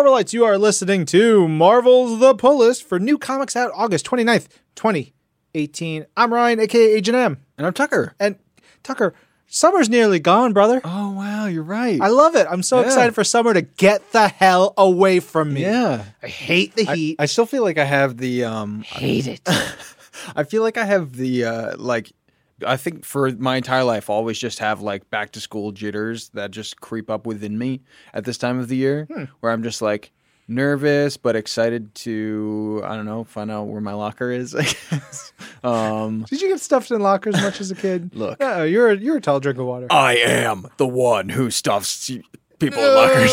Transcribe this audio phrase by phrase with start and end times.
[0.00, 0.32] Marvelites.
[0.32, 6.06] You are listening to Marvel's The Pull List for new comics out August 29th, 2018.
[6.16, 7.38] I'm Ryan, aka Agent M.
[7.58, 8.14] And I'm Tucker.
[8.18, 8.36] And
[8.82, 9.12] Tucker,
[9.46, 10.80] summer's nearly gone, brother.
[10.84, 12.00] Oh wow, you're right.
[12.00, 12.46] I love it.
[12.50, 12.86] I'm so Yeah.
[12.86, 15.60] excited for summer to get the hell away from me.
[15.62, 16.04] yeah.
[16.22, 17.16] I hate the I, heat.
[17.18, 19.40] I still feel like I have the um hate it.
[20.34, 22.10] I feel like I have the uh like
[22.66, 26.28] I think for my entire life I always just have like back to school jitters
[26.30, 27.80] that just creep up within me
[28.14, 29.08] at this time of the year
[29.40, 30.12] where I'm just like
[30.48, 35.32] nervous but excited to I don't know, find out where my locker is, I guess.
[35.62, 38.10] Um Did you get stuffed in lockers much as a kid?
[38.14, 38.38] Look.
[38.40, 39.86] Oh, you're a, you're a tall drink of water.
[39.90, 42.10] I am the one who stuffs
[42.60, 43.32] people in lockers.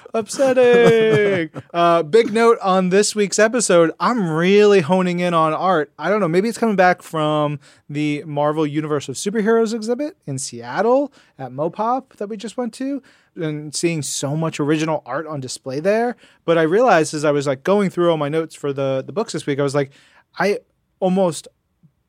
[0.14, 1.50] Upsetting.
[1.72, 3.92] Uh, big note on this week's episode.
[4.00, 5.92] I'm really honing in on art.
[5.98, 6.28] I don't know.
[6.28, 12.16] Maybe it's coming back from the Marvel Universe of Superheroes exhibit in Seattle at Mopop
[12.16, 13.02] that we just went to
[13.36, 16.16] and seeing so much original art on display there.
[16.44, 19.12] But I realized as I was like going through all my notes for the, the
[19.12, 19.92] books this week, I was like,
[20.38, 20.58] I
[20.98, 21.46] almost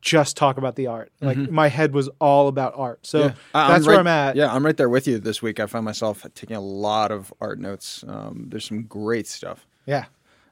[0.02, 1.12] just talk about the art.
[1.22, 3.06] Like my head was all about art.
[3.06, 3.38] So Mm-hmm.
[3.56, 3.68] Yeah.
[3.68, 4.36] That's where right- I'm at.
[4.36, 5.60] Yeah, I'm right there with you this week.
[5.60, 8.04] I find myself taking a lot of art notes.
[8.08, 9.68] Um, there's some great stuff.
[9.86, 10.06] Yeah.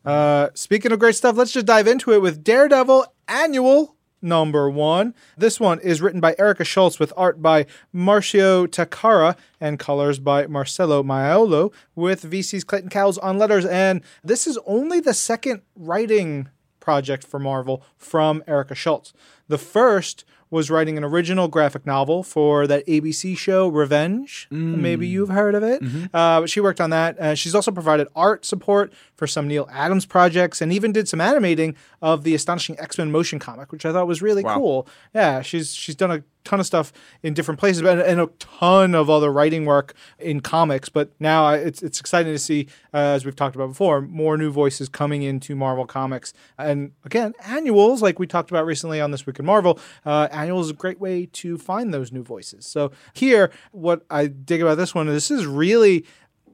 [0.06, 5.14] Uh, speaking of great stuff, let's just dive into it with Daredevil Annual number one.
[5.38, 10.46] This one is written by Erica Schultz with art by Marcio Takara and colors by
[10.48, 13.66] Marcelo Maiolo with VC's Clayton Cowles on letters.
[13.66, 19.14] And this is only the second writing project for Marvel from Erica Schultz.
[19.50, 24.48] The first was writing an original graphic novel for that ABC show Revenge.
[24.50, 25.80] Maybe you've heard of it.
[26.12, 27.20] Uh, but she worked on that.
[27.20, 31.22] Uh, she's also provided art support for some Neal Adams projects and even did some
[31.22, 34.88] animating of the Astonishing X-Men motion comic, which I thought was really cool.
[35.14, 38.96] Yeah, she's she's done a ton of stuff in different places and, and a ton
[38.96, 40.90] of other writing work in comics.
[40.90, 44.52] But now it's it's exciting to see, uh, as we've talked about before, more new
[44.52, 46.34] voices coming into Marvel Comics.
[46.58, 50.68] And again, annuals, like we talked about recently on This Week in Marvel, uh, annuals
[50.68, 52.66] is a great way to find those new voices.
[52.66, 56.06] So here, what I dig about this one, this is really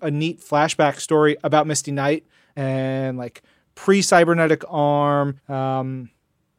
[0.01, 2.25] a neat flashback story about Misty Knight
[2.55, 3.41] and like
[3.75, 5.39] pre-cybernetic arm.
[5.49, 6.09] Um,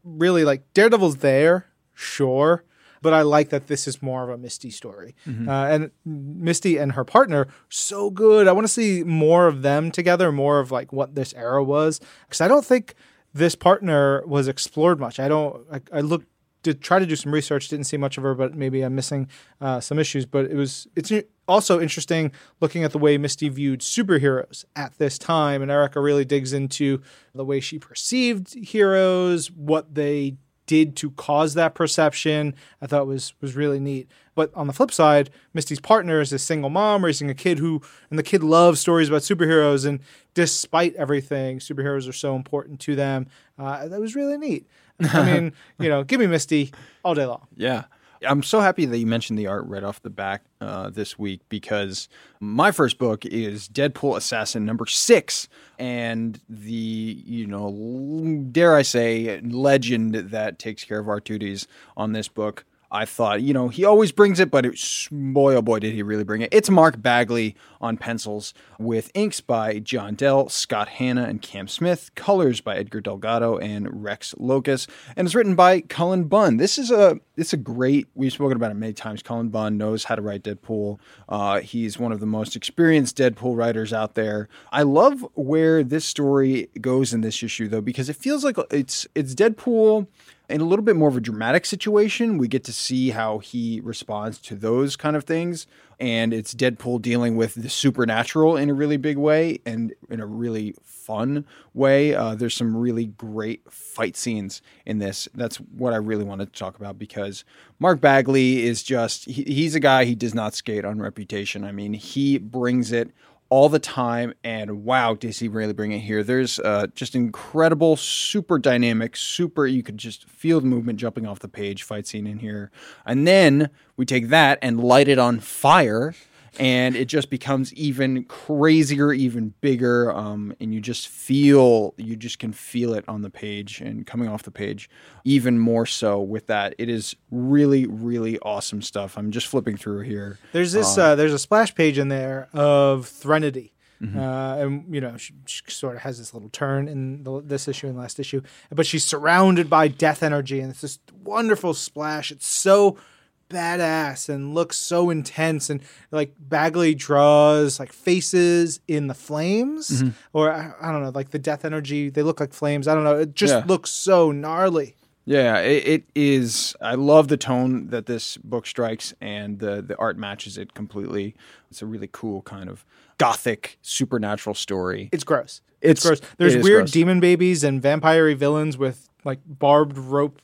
[0.05, 2.65] really, like Daredevil's there, sure,
[3.03, 5.15] but I like that this is more of a Misty story.
[5.27, 8.49] Uh, and Misty and her partner, so good.
[8.49, 12.01] I want to see more of them together, more of like what this era was,
[12.27, 12.95] because I don't think
[13.35, 15.21] this partner was explored much.
[15.21, 15.67] I don't.
[15.71, 16.27] I, I looked
[16.67, 17.69] did try to do some research.
[17.69, 19.29] Didn't see much of her, but maybe I'm missing
[19.61, 20.27] uh, some issues.
[20.27, 21.13] But it was it's
[21.47, 26.25] also interesting looking at the way Misty viewed superheroes at this time, and Erica really
[26.25, 27.01] digs into
[27.35, 32.55] the way she perceived heroes, what they did to cause that perception.
[32.81, 34.09] I thought was was really neat.
[34.35, 37.81] But on the flip side, Misty's partner is a single mom raising a kid who,
[38.11, 39.87] and the kid loves stories about superheroes.
[39.87, 40.01] And
[40.35, 43.29] despite everything, superheroes are so important to them.
[43.59, 44.67] Uh, that was really neat.
[45.01, 46.71] I mean, you know, give me Misty
[47.03, 47.47] all day long.
[47.57, 47.85] Yeah.
[48.23, 51.41] I'm so happy that you mentioned the art right off the back uh, this week
[51.49, 52.09] because
[52.41, 59.41] my first book is Deadpool Assassin number six, and the you know dare I say
[59.43, 61.67] legend that takes care of our duties
[61.97, 62.65] on this book.
[62.97, 66.03] I thought, you know, he always brings it, but it's, boy, oh boy, did he
[66.03, 66.49] really bring it.
[66.51, 72.11] It's Mark Bagley on pencils with inks by John Dell, Scott Hanna, and Cam Smith,
[72.15, 76.57] colors by Edgar Delgado and Rex Lokus, and it's written by Cullen Bunn.
[76.57, 78.09] This is a it's a great.
[78.15, 79.23] We've spoken about it many times.
[79.23, 80.99] Cullen Bunn knows how to write Deadpool.
[81.29, 84.49] Uh, he's one of the most experienced Deadpool writers out there.
[84.73, 89.07] I love where this story goes in this issue though, because it feels like it's
[89.15, 90.07] it's Deadpool
[90.49, 92.39] in a little bit more of a dramatic situation.
[92.39, 95.67] We get to see how he responds to those kind of things.
[95.99, 100.27] And it's Deadpool dealing with the supernatural in a really big way and in a
[100.27, 102.15] really fun way.
[102.15, 105.29] Uh, there's some really great fight scenes in this.
[105.35, 107.45] That's what I really wanted to talk about because
[107.79, 111.65] Mark Bagley is just, he, he's a guy, he does not skate on reputation.
[111.65, 113.11] I mean, he brings it
[113.49, 116.23] all the time and wow he really bring it here.
[116.23, 121.39] There's uh, just incredible super dynamic super you could just feel the movement jumping off
[121.39, 122.71] the page fight scene in here.
[123.05, 126.15] And then we take that and light it on fire
[126.59, 132.39] and it just becomes even crazier even bigger um, and you just feel you just
[132.39, 134.89] can feel it on the page and coming off the page
[135.25, 140.01] even more so with that it is really really awesome stuff i'm just flipping through
[140.01, 140.97] here There's this.
[140.99, 143.73] Uh, there's a splash page in there of Threnody.
[143.99, 147.67] Uh, and you know she, she sort of has this little turn in the, this
[147.67, 152.31] issue and last issue, but she's surrounded by death energy, and it's this wonderful splash.
[152.31, 152.99] It's so
[153.49, 160.09] badass and looks so intense and like Bagley draws like faces in the flames Mm-hmm.
[160.33, 163.05] or I, I don't know like the death energy they look like flames I don't
[163.05, 163.65] know it just Yeah.
[163.67, 164.97] looks so gnarly
[165.27, 166.77] Yeah, it, it is.
[166.81, 171.35] I love the tone that this book strikes, and the the art matches it completely.
[171.71, 172.85] It's a really cool kind of
[173.19, 175.09] gothic supernatural story.
[175.13, 176.91] it's gross It's- gross there's it weird gross.
[176.93, 180.41] demon babies and vampire villains with like barbed rope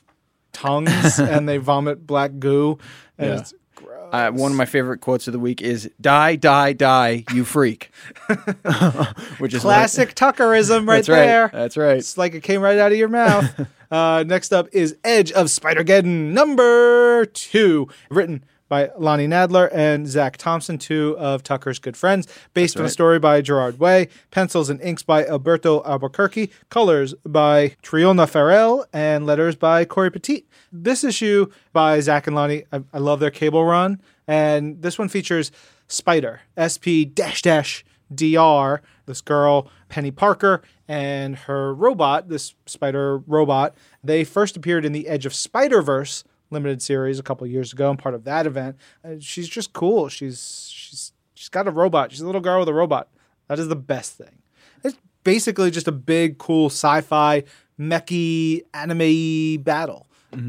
[0.53, 2.77] tongues and they vomit black goo
[3.17, 3.39] and Yeah.
[3.39, 7.23] it's gross Uh, one of my favorite quotes of the week is "Die, die, die,
[7.33, 7.91] you freak,"
[9.39, 11.49] which is classic Tuckerism right That's there.
[11.51, 11.97] That's right.
[11.97, 13.67] It's like it came right out of your mouth.
[13.91, 20.37] uh, next up is Edge of Spider-Geddon, number two, written by Lonnie Nadler and Zach
[20.37, 24.81] Thompson, two of Tucker's good friends, based on a story by Gerard Way, pencils and
[24.81, 30.45] inks by Alberto Alburquerque, colors by Triona Farrell, and letters by Cory Petit.
[30.71, 35.09] This issue by Zach and Lonnie, I, I love their cable run, and this one
[35.09, 35.51] features
[35.87, 43.75] Spider, SP dash dash DR, this girl, Penny Parker, and her robot, this spider robot.
[44.03, 47.89] They first appeared in the Edge of Spider Verse limited series a couple years ago.
[47.89, 48.77] I'm part of that event.
[49.03, 50.09] Uh, she's just cool.
[50.09, 52.11] She's she's she's got a robot.
[52.11, 53.09] She's a little girl with a robot.
[53.47, 54.41] That is the best thing.
[54.83, 57.43] It's basically just a big, cool sci-fi,
[57.77, 60.07] mechy, anime battle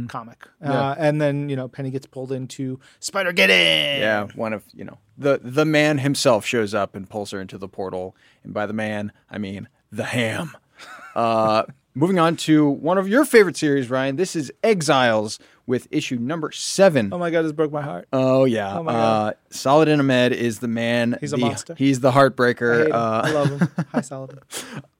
[0.09, 0.49] comic.
[0.63, 3.99] Uh, and then you know Penny gets pulled into Spider Geddon.
[3.99, 7.59] Yeah, one of you know the the man himself shows up and pulls her into
[7.59, 10.57] the portal, and by the man I mean the ham.
[11.15, 11.65] Uh,
[11.95, 14.17] moving on to one of your favorite series, Ryan.
[14.17, 17.13] This is Exiles with issue number seven.
[17.13, 18.09] Oh my god, this broke my heart.
[18.13, 19.37] Oh yeah, my uh, God.
[19.51, 21.17] Saladin Ahmed is the man.
[21.21, 21.75] He's a the- monster.
[21.77, 22.87] He's the I, heartbreaker.
[22.87, 22.93] him.
[22.93, 23.69] Uh, I love him.
[23.93, 24.41] Hi, Sullivan.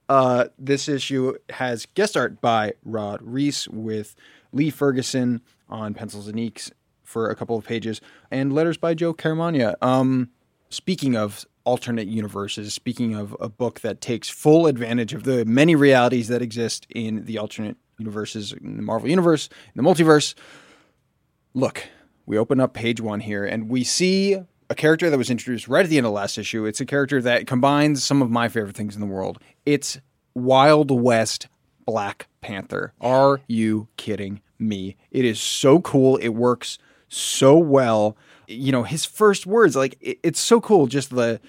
[0.09, 4.15] uh, this issue has guest art by Rod Reis with
[4.53, 6.71] Lee Ferguson on pencils and inks
[7.03, 8.01] for a couple of pages,
[8.31, 9.75] and letters by Joe Caramagna.
[9.83, 10.31] Um,
[10.71, 15.75] speaking of alternate universes, speaking of a book that takes full advantage of the many
[15.75, 20.35] realities that exist in the alternate universes in the Marvel universe, in the multiverse.
[21.55, 21.89] Look,
[22.27, 24.39] we open up page one here, and we see
[24.71, 26.65] a character that was introduced right at the end of the last issue.
[26.65, 29.39] It's a character that combines some of my favorite things in the world.
[29.65, 30.01] It's
[30.35, 31.49] Wild West
[31.87, 32.93] Black Panther.
[33.01, 34.97] Are you kidding me?
[35.11, 36.17] It is so cool.
[36.17, 36.79] It works
[37.09, 38.17] so well.
[38.49, 40.87] You know, his first words, like it- it's so cool.
[40.87, 41.41] Just the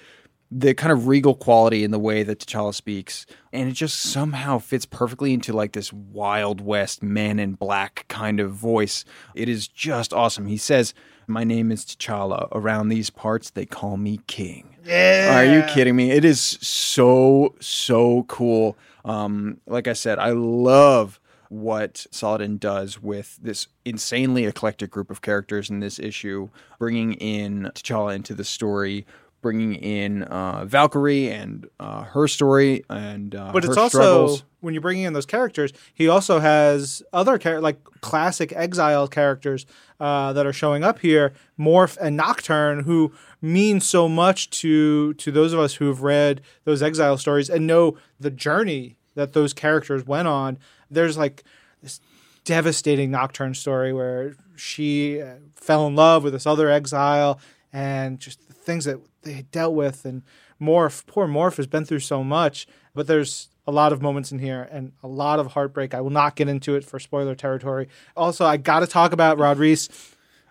[0.52, 4.60] the kind of regal quality in the way that T'Challa speaks, and it just somehow
[4.60, 9.04] fits perfectly into like this Wild West man in black kind of voice.
[9.34, 10.46] It is just awesome.
[10.46, 10.94] He says,
[11.28, 12.48] "My name is T'Challa.
[12.52, 15.36] Around these parts, they call me King." Yeah.
[15.40, 16.12] Are you kidding me?
[16.12, 18.78] It is so so cool.
[19.04, 21.20] Um, like I said, I love
[21.50, 26.50] what Saladin does with this insanely eclectic group of characters in this issue,
[26.80, 29.06] bringing in T'Challa into the story,
[29.42, 34.44] bringing in uh, Valkyrie and uh, her story, and uh, But her it's also struggles.
[34.62, 39.68] when you're bringing in those characters, he also has other char- like classic exile characters
[40.00, 45.32] uh, that are showing up here, Morph and Nocturne, who mean so much to to
[45.32, 49.54] those of us who have read those exile stories and know the journey that those
[49.54, 50.58] characters went on.
[50.90, 51.44] There's like
[51.82, 52.00] this
[52.44, 57.40] devastating Nocturne story where she uh, fell in love with this other exile
[57.74, 60.24] and just the things that they dealt with and
[60.62, 64.40] Morph, poor Morph has been through so much, but there's a lot of moments in
[64.40, 65.94] here and a lot of heartbreak.
[65.94, 67.90] I will not get into it for spoiler territory.
[68.16, 69.58] Also, I got to talk about Rod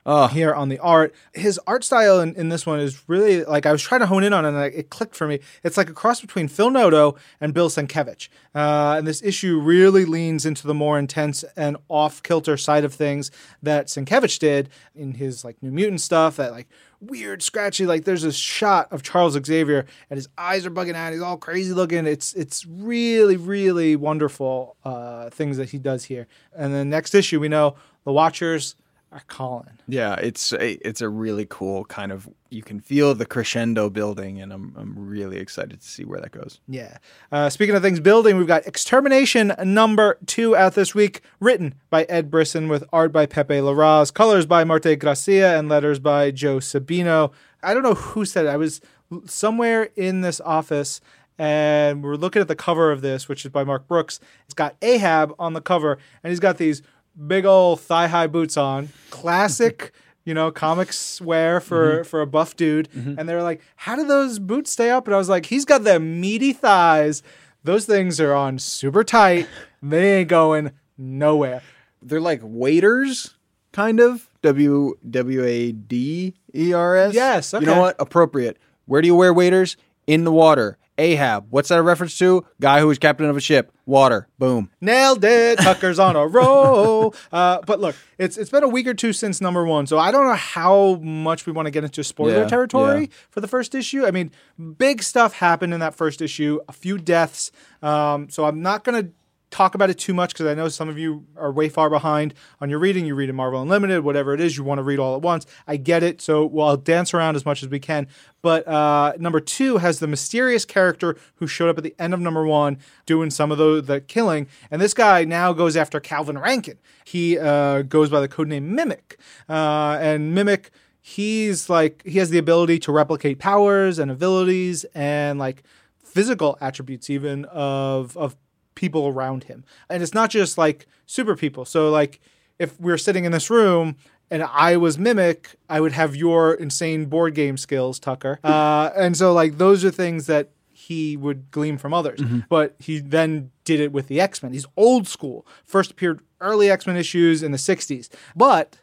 [0.06, 1.14] Reis here on the art.
[1.32, 4.24] His art style in, in this one is really like I was trying to hone
[4.24, 5.40] in on it and it clicked for me.
[5.62, 8.28] It's like a cross between Phil Noto and Bill Sienkiewicz.
[8.54, 12.94] Uh, and this issue really leans into the more intense and off kilter side of
[12.94, 13.30] things
[13.62, 16.36] that Sienkiewicz did in his like New Mutant stuff.
[16.36, 16.68] That like
[17.00, 17.86] weird, scratchy.
[17.86, 21.12] Like there's this shot of Charles Xavier and his eyes are bugging out.
[21.12, 22.06] He's all crazy looking.
[22.06, 26.26] It's it's really really wonderful uh, things that he does here.
[26.54, 28.76] And then next issue we know the Watchers
[29.14, 29.78] are calling.
[29.86, 32.28] Yeah, it's a, it's a really cool kind of.
[32.50, 36.32] You can feel the crescendo building, and I'm I'm really excited to see where that
[36.32, 36.60] goes.
[36.68, 36.98] Yeah.
[37.32, 42.02] Uh, speaking of things building, we've got Extermination number two out this week, written by
[42.04, 46.56] Ed Brisson with art by Pepe Larraz, colors by Marte Gracia, and letters by Joe
[46.56, 47.32] Sabino.
[47.62, 48.50] I don't know who said it.
[48.50, 48.80] I was
[49.26, 51.00] somewhere in this office
[51.38, 54.20] and we're looking at the cover of this, which is by Mark Brooks.
[54.44, 56.82] It's got Ahab on the cover, and he's got these
[57.26, 58.90] big old thigh high boots on.
[59.10, 59.92] Classic.
[60.24, 62.08] You know, comics wear for mm-hmm.
[62.08, 63.18] for a buff dude, mm-hmm.
[63.18, 65.66] and they were like, "How do those boots stay up?" And I was like, "He's
[65.66, 67.22] got the meaty thighs.
[67.62, 69.46] Those things are on super tight.
[69.82, 71.60] They ain't going nowhere."
[72.00, 73.34] They're like waiters
[73.72, 74.30] kind of.
[74.42, 77.14] W W A D E R S.
[77.14, 77.96] Yes, You know what?
[77.98, 78.58] Appropriate.
[78.86, 79.76] Where do you wear waders?
[80.06, 80.76] In the water.
[80.98, 81.46] Ahab.
[81.50, 82.44] What's that a reference to?
[82.60, 83.72] Guy who was captain of a ship.
[83.86, 84.28] Water.
[84.38, 84.70] Boom.
[84.80, 85.58] Nailed it.
[85.58, 87.14] Tucker's on a roll.
[87.32, 90.10] Uh, but look, it's it's been a week or two since number one, so I
[90.10, 93.06] don't know how much we want to get into spoiler Yeah, territory yeah.
[93.30, 94.06] for the first issue.
[94.06, 94.30] I mean,
[94.78, 97.50] big stuff happened in that first issue, a few deaths.
[97.82, 99.10] Um, so I'm not going to
[99.54, 102.34] talk about it too much because I know some of you are way far behind
[102.60, 103.06] on your reading.
[103.06, 105.46] You read in Marvel Unlimited, whatever it is, you want to read all at once.
[105.68, 106.20] I get it.
[106.20, 108.08] So we'll I'll dance around as much as we can.
[108.42, 112.20] But uh, number two has the mysterious character who showed up at the end of
[112.20, 114.48] number one doing some of the, the killing.
[114.72, 116.78] And this guy now goes after Calvin Rankin.
[117.04, 119.18] He uh, goes by the codename Mimic.
[119.48, 120.70] Uh, and Mimic
[121.00, 125.62] he's like he has the ability to replicate powers and abilities and like
[126.02, 128.34] physical attributes even of of
[128.74, 132.20] people around him and it's not just like super people so like
[132.58, 133.96] if we are sitting in this room
[134.30, 138.40] and I was mimic, I would have your insane board game skills, Tucker.
[138.44, 142.20] Uh, and so like those are things that he would glean from others.
[142.48, 144.52] But he then did it with the X Men.
[144.52, 145.46] He's old school.
[145.64, 148.78] First appeared early X Men issues in the '60s, but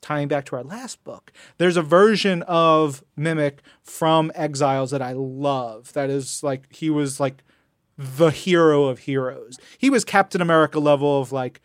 [0.00, 5.12] tying back to our last book, there's a version of Mimic from Exiles that I
[5.12, 5.92] love.
[5.94, 7.42] That is like he was like
[7.96, 9.58] the hero of heroes.
[9.78, 11.60] He was Captain America level of like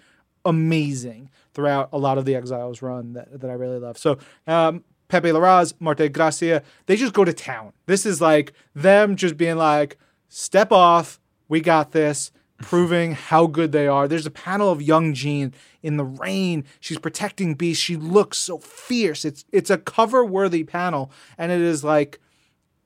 [0.46, 3.98] amazing throughout a lot of the Exiles run that, that I really love.
[3.98, 7.74] So um, Pepe Larraz, Marte Gracia, they just go to town.
[7.86, 9.98] This is like them just being like,
[10.30, 11.20] step off,
[11.50, 14.08] we got this, proving how good they are.
[14.08, 16.64] There's a panel of young Jean in the rain.
[16.80, 17.82] She's protecting Beast.
[17.82, 19.26] She looks so fierce.
[19.26, 22.20] It's it's a cover worthy panel, and it is like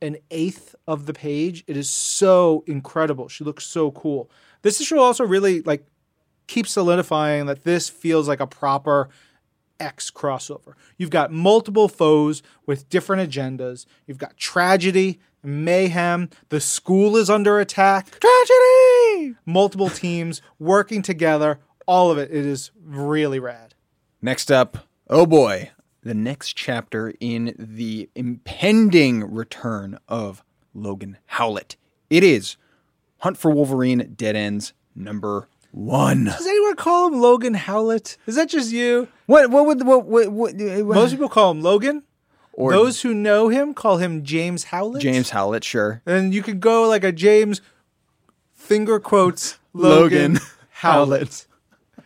[0.02, 1.64] an eighth of the page.
[1.68, 3.28] It is so incredible.
[3.28, 4.30] She looks so cool.
[4.62, 5.86] This issue also really like
[6.48, 9.10] keeps solidifying that this feels like a proper
[9.80, 10.74] X crossover.
[10.98, 13.86] You've got multiple foes with different agendas.
[14.08, 16.30] You've got tragedy, mayhem.
[16.50, 18.20] The school is under attack.
[18.20, 19.36] Tragedy!
[19.46, 21.60] Multiple teams working together.
[21.88, 22.32] All of it.
[22.32, 23.76] It is really rad.
[24.22, 25.72] Next up, oh boy,
[26.06, 30.44] the next chapter in the impending return of
[30.74, 31.76] Logan Howlett.
[32.10, 32.58] It is
[33.20, 36.26] Hunt for Wolverine Dead Ends number one.
[36.26, 38.18] Does anyone call him Logan Howlett?
[38.28, 39.08] Is that just you?
[39.26, 39.50] What?
[39.50, 39.86] What would?
[39.86, 40.06] What?
[40.06, 40.30] What?
[40.32, 42.04] what, uh, what Most people call him Logan.
[42.54, 45.02] or Those who know him call him James Howlett.
[45.02, 45.64] James Howlett?
[45.64, 46.02] Sure.
[46.06, 47.62] And you could go like a James
[48.54, 51.48] finger quotes Logan, Logan Howlett.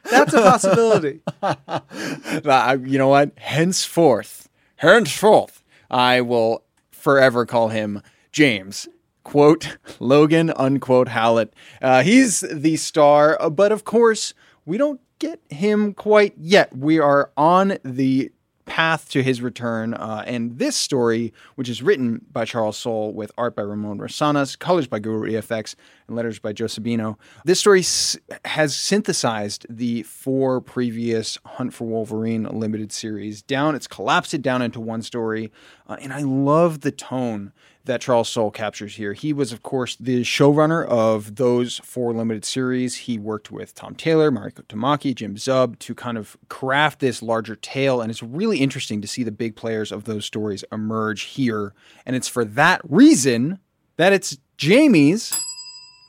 [0.10, 1.22] That's a possibility.
[2.90, 3.32] You know what?
[3.38, 8.02] Henceforth, henceforth, I will forever call him
[8.32, 8.88] James.
[9.24, 11.54] Quote Logan, unquote Hallett.
[11.82, 14.34] Uh, he's the star, uh, but of course,
[14.66, 16.76] we don't get him quite yet.
[16.76, 18.32] We are on the
[18.70, 19.96] path to his return.
[19.96, 24.58] Uh, and this story, which is written by Charles Soule with art by Ramon Rosanas,
[24.58, 25.76] colors by Guru EFX,
[26.08, 31.86] and letters by Joe Sabino, this story s- has synthesized the four previous Hunt for
[31.86, 33.74] Wolverine limited series down.
[33.76, 35.52] It's collapsed it down into one story.
[35.88, 37.52] Uh, and I love the tone
[37.90, 39.14] that Charles Soule captures here.
[39.14, 42.96] He was, of course, the showrunner of those four limited series.
[42.96, 47.56] He worked with Tom Taylor, Mariko Tamaki, Jim Zub to kind of craft this larger
[47.56, 48.00] tale.
[48.00, 51.74] And it's really interesting to see the big players of those stories emerge here.
[52.06, 53.58] And it's for that reason
[53.98, 55.34] that it's Jamie's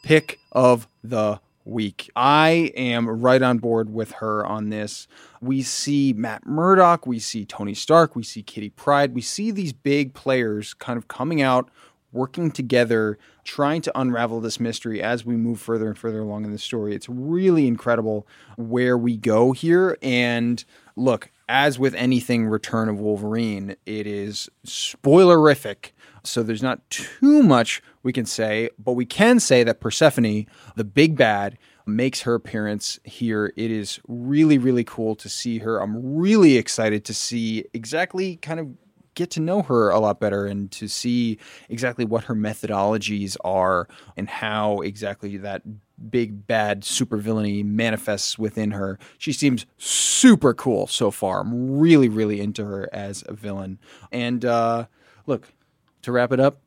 [0.04, 2.10] pick of the week.
[2.16, 5.06] I am right on board with her on this.
[5.40, 9.72] We see Matt Murdock, we see Tony Stark, we see Kitty Pryde, we see these
[9.72, 11.70] big players kind of coming out,
[12.12, 16.52] working together, trying to unravel this mystery as we move further and further along in
[16.52, 16.94] the story.
[16.94, 19.96] It's really incredible where we go here.
[20.02, 20.62] And
[20.96, 25.92] look, as with anything Return of Wolverine, it is spoilerific.
[26.22, 30.46] So there's not too much we can say, but we can say that Persephone,
[30.76, 33.52] the big bad, makes her appearance here.
[33.56, 35.80] It is really, really cool to see her.
[35.80, 38.68] I'm really excited to see exactly kind of
[39.14, 43.88] get to know her a lot better and to see exactly what her methodologies are
[44.16, 45.62] and how exactly that
[46.10, 48.98] big bad supervillainy manifests within her.
[49.18, 51.40] She seems super cool so far.
[51.40, 53.78] I'm really, really into her as a villain.
[54.10, 54.86] And uh,
[55.26, 55.52] look,
[56.02, 56.60] to wrap it up,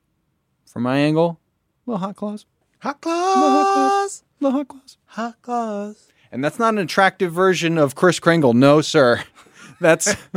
[0.66, 1.40] from my angle,
[1.86, 2.46] little hot claws,
[2.80, 3.36] Hot claws.
[3.38, 4.24] little hot claws.
[4.40, 4.98] Little hot claws.
[5.06, 6.08] Hot claws.
[6.32, 9.24] And that's not an attractive version of Kris Kringle, no sir.
[9.82, 10.16] That's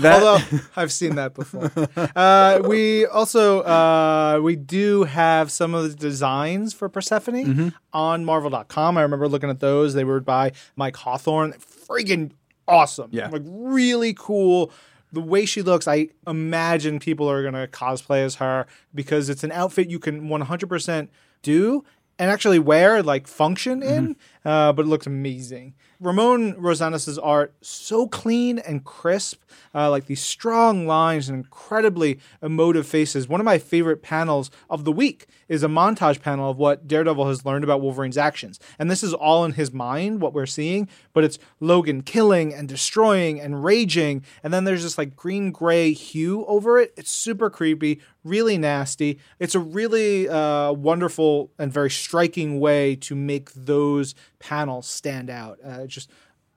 [0.00, 0.22] that.
[0.22, 0.44] Although
[0.76, 1.70] I've seen that before.
[2.14, 7.68] Uh, we also uh, we do have some of the designs for Persephone Mm-hmm.
[7.94, 8.98] on Marvel.com.
[8.98, 9.94] I remember looking at those.
[9.94, 11.52] They were by Mike Hawthorne.
[11.54, 12.32] Friggin'
[12.68, 13.08] awesome.
[13.12, 13.28] Yeah.
[13.28, 14.70] Like really cool.
[15.12, 19.42] The way she looks, I imagine people are going to cosplay as her because it's
[19.42, 21.08] an outfit you can 100%
[21.42, 21.84] do
[22.18, 25.74] and actually wear, like function in, uh, but it looks amazing.
[26.00, 29.42] Ramon Rosanas' art, so clean and crisp,
[29.74, 33.28] uh, like these strong lines and incredibly emotive faces.
[33.28, 37.28] One of my favorite panels of the week is a montage panel of what Daredevil
[37.28, 38.58] has learned about Wolverine's actions.
[38.78, 42.66] And this is all in his mind, what we're seeing, but it's Logan killing and
[42.66, 44.24] destroying and raging.
[44.42, 46.94] And then there's this like green gray hue over it.
[46.96, 49.18] It's super creepy, really nasty.
[49.38, 55.58] It's a really uh, wonderful and very striking way to make those panels stand out.
[55.64, 56.10] Uh, just,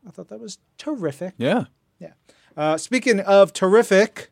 [0.07, 1.35] I thought that was terrific.
[1.37, 1.65] Yeah.
[1.99, 2.13] Yeah.
[2.57, 4.31] Uh, speaking of terrific,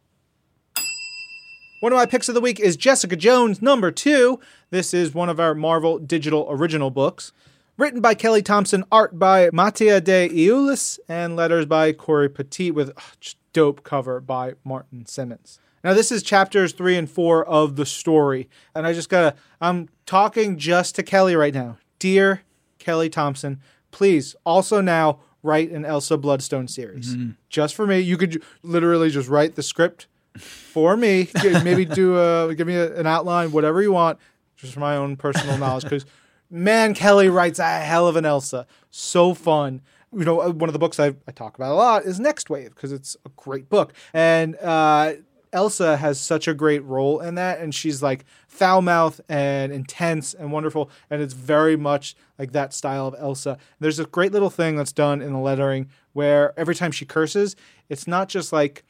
[1.82, 4.40] one of my picks of the week is Jessica Jones number two.
[4.72, 7.32] This is one of our Marvel digital original books.
[7.78, 12.92] Written by Kelly Thompson, art by Mattia de Iulis, and letters by Cory Petit with
[13.20, 15.60] just dope cover by Martin Simmonds.
[15.84, 18.48] Now, this is chapters three and four of the story.
[18.76, 21.78] And I just gotta, I'm talking just to Kelly right now.
[21.98, 22.44] Dear
[22.82, 23.62] Kelly Thompson,
[23.92, 27.16] please also now write an Elsa Bloodstone series.
[27.50, 28.00] Just for me.
[28.00, 30.08] You could literally just write the script
[30.38, 31.30] for me.
[31.44, 34.20] Maybe do a, give me a, an outline, whatever you want,
[34.56, 35.84] just for my own personal knowledge.
[35.84, 36.06] Because,
[36.50, 38.68] man, Kelly writes a hell of an Elsa.
[38.90, 39.82] So fun.
[40.14, 42.50] You know, uh, one of the books I, I talk about a lot is Next
[42.50, 43.94] Wave because it's a great book.
[44.14, 45.14] And uh,
[45.54, 50.34] Elsa has such a great role in that, and she's like foul mouthed and intense
[50.34, 53.58] and wonderful, and it's very much like that style of Elsa.
[53.80, 57.56] There's a great little thing that's done in the lettering where every time she curses,
[57.90, 58.84] it's not just like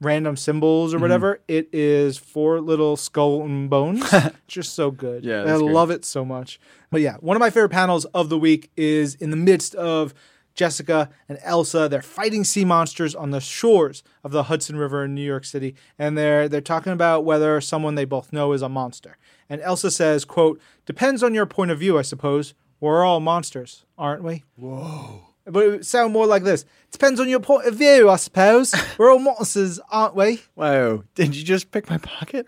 [0.00, 1.02] random symbols or Mm-hmm.
[1.02, 1.40] whatever.
[1.46, 4.04] It is four little skull and bones.
[4.48, 5.24] just so good.
[5.24, 5.60] Yeah, I great.
[5.72, 6.58] love it so much.
[6.90, 10.12] But yeah, one of my favorite panels of the week is in the midst of
[10.54, 11.88] Jessica and Elsa.
[11.88, 15.74] They're fighting sea monsters on the shores of the Hudson River in New York City,
[15.98, 19.16] and they're they're talking about whether someone they both know is a monster.
[19.48, 22.54] And Elsa says, "quote Depends on your point of view, I suppose.
[22.80, 25.28] We're all monsters, aren't we?" Whoa.
[25.44, 26.64] But it would sound more like this.
[26.92, 28.74] Depends on your point of view, I suppose.
[28.96, 30.42] We're all monsters, aren't we?
[30.54, 31.04] Whoa.
[31.16, 32.46] Did you just pick my pocket?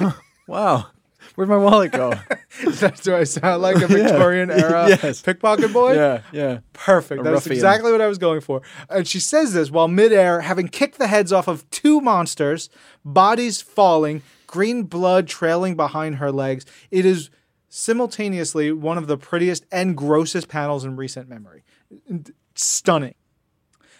[0.48, 0.86] wow.
[1.34, 2.12] Where'd my wallet go?
[3.02, 5.22] Do I sound like a Victorian era Yes.
[5.22, 5.94] pickpocket boy?
[5.94, 6.58] yeah, yeah.
[6.72, 7.20] Perfect.
[7.20, 7.54] A That's ruffian.
[7.54, 8.62] exactly what I was going for.
[8.88, 12.70] And she says this while midair, having kicked the heads off of two monsters,
[13.04, 16.64] bodies falling, green blood trailing behind her legs.
[16.90, 17.30] It is
[17.68, 21.64] simultaneously one of the prettiest and grossest panels in recent memory.
[22.54, 23.14] Stunning.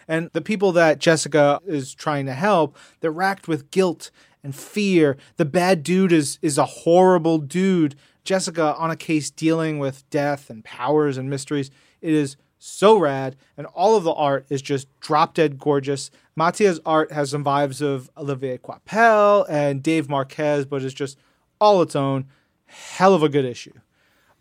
[0.07, 4.11] And the people that Jessica is trying to help, they're racked with guilt
[4.45, 5.17] and fear.
[5.37, 7.97] The bad dude is is a horrible dude.
[8.23, 11.71] Jessica on a case dealing with death and powers and mysteries.
[12.01, 16.11] It is so rad, and all of the art is just drop dead gorgeous.
[16.37, 21.19] Mattia's art has some vibes of Olivier Coipel and Dave Marquez, but it's just
[21.61, 22.27] all its own.
[22.67, 23.73] Hell of a good issue.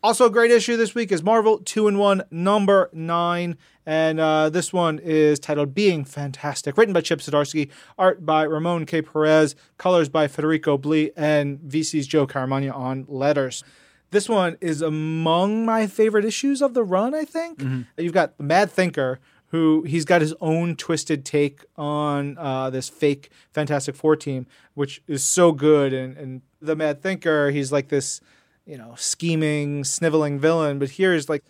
[0.03, 3.57] Also, a great issue this week is Marvel 2 in 1, number 9.
[3.85, 8.85] And uh, this one is titled Being Fantastic, written by Chip Zdarsky, art by Ramon
[8.85, 9.01] K.
[9.01, 13.63] Perez, colors by Federico Blee, and VC's Joe Caramagna on letters.
[14.11, 17.61] This one is among my favorite issues of the run, I think.
[17.97, 22.89] You've got the Mad Thinker, who he's got his own twisted take on uh, this
[22.89, 25.93] fake Fantastic Four team, which is so good.
[25.93, 28.19] And, and the Mad Thinker, he's like this
[28.65, 31.43] you know, scheming, sniveling villain, but here is like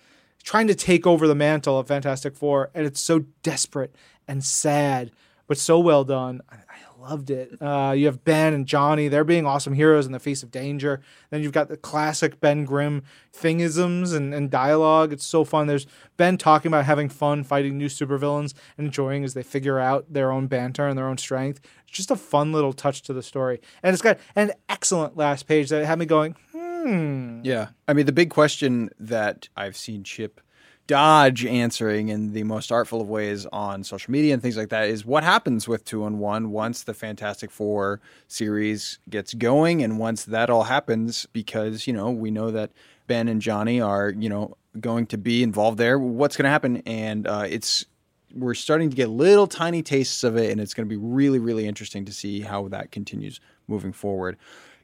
[0.43, 3.95] trying to take over the mantle of Fantastic Four, and it's so desperate
[4.27, 5.11] and sad,
[5.47, 6.41] but so well done.
[6.49, 7.61] I, I loved it.
[7.61, 11.01] Uh, you have Ben and Johnny; they're being awesome heroes in the face of danger.
[11.29, 15.13] Then you've got the classic Ben Grimm thingisms and, and dialogue.
[15.13, 15.67] It's so fun.
[15.67, 20.11] There's Ben talking about having fun fighting new supervillains and enjoying as they figure out
[20.11, 21.59] their own banter and their own strength.
[21.87, 25.47] It's just a fun little touch to the story, and it's got an excellent last
[25.47, 26.35] page that had me going.
[26.83, 27.39] Hmm.
[27.43, 27.69] Yeah.
[27.87, 30.41] I mean, the big question that I've seen Chip
[30.85, 34.89] dodge answering in the most artful of ways on social media and things like that
[34.89, 39.97] is what happens with two and one once the Fantastic Four series gets going and
[39.97, 42.71] once that all happens, because, you know, we know that
[43.07, 45.97] Ben and Johnny are, you know, going to be involved there.
[45.97, 46.83] What's going to happen?
[46.85, 47.85] And uh, it's,
[48.33, 51.39] we're starting to get little tiny tastes of it, and it's going to be really,
[51.39, 54.35] really interesting to see how that continues moving forward.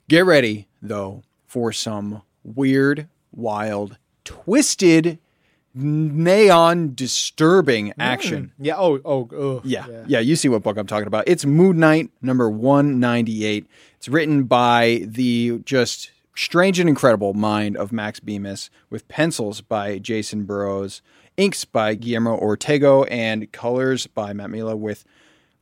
[0.07, 5.17] Get ready, though, for some weird, wild, twisted,
[5.73, 7.93] neon, disturbing mm.
[7.97, 8.53] action.
[8.59, 8.75] Yeah.
[8.77, 8.99] Oh.
[9.03, 9.27] Oh.
[9.33, 11.23] oh Yeah, yeah, you see what book I'm talking about.
[11.27, 13.65] It's Moon Knight number 198.
[13.97, 19.97] It's written by the just strange and incredible mind of Max Bemis with pencils by
[19.97, 21.01] Jacen Burrows,
[21.35, 25.03] inks by Guillermo Ortego, and colors by Matt Milla with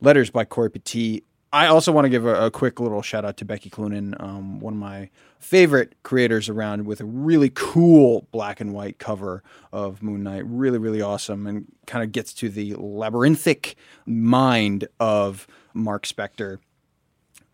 [0.02, 1.24] letters by Cory Petit.
[1.52, 4.60] I also want to give a, a quick little shout out to Becky Cloonan, um,
[4.60, 5.08] one of my
[5.38, 10.44] favorite creators around, with a really cool black and white cover of Moon Knight.
[10.46, 16.58] Really, really awesome, and kind of gets to the labyrinthic mind of Mark Spector.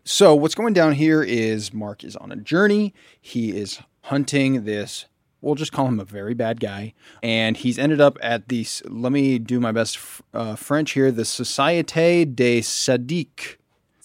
[0.03, 2.93] So what's going down here is Mark is on a journey.
[3.21, 5.05] He is hunting this.
[5.41, 8.67] We'll just call him a very bad guy, and he's ended up at the.
[8.83, 9.97] Let me do my best
[10.33, 11.11] uh, French here.
[11.11, 13.55] The Société des Sadiques.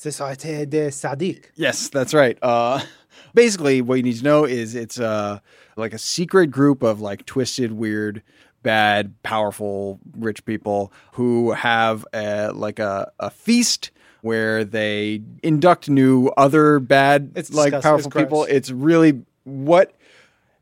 [0.00, 1.50] Société des Sadiques.
[1.54, 2.38] Yes, that's right.
[2.42, 2.80] Uh,
[3.34, 5.40] basically, what you need to know is it's uh,
[5.76, 8.22] like a secret group of like twisted, weird,
[8.62, 13.90] bad, powerful, rich people who have a, like a, a feast
[14.22, 17.82] where they induct new other bad It's like disgusting.
[17.82, 18.44] powerful It's people.
[18.44, 19.94] It's really what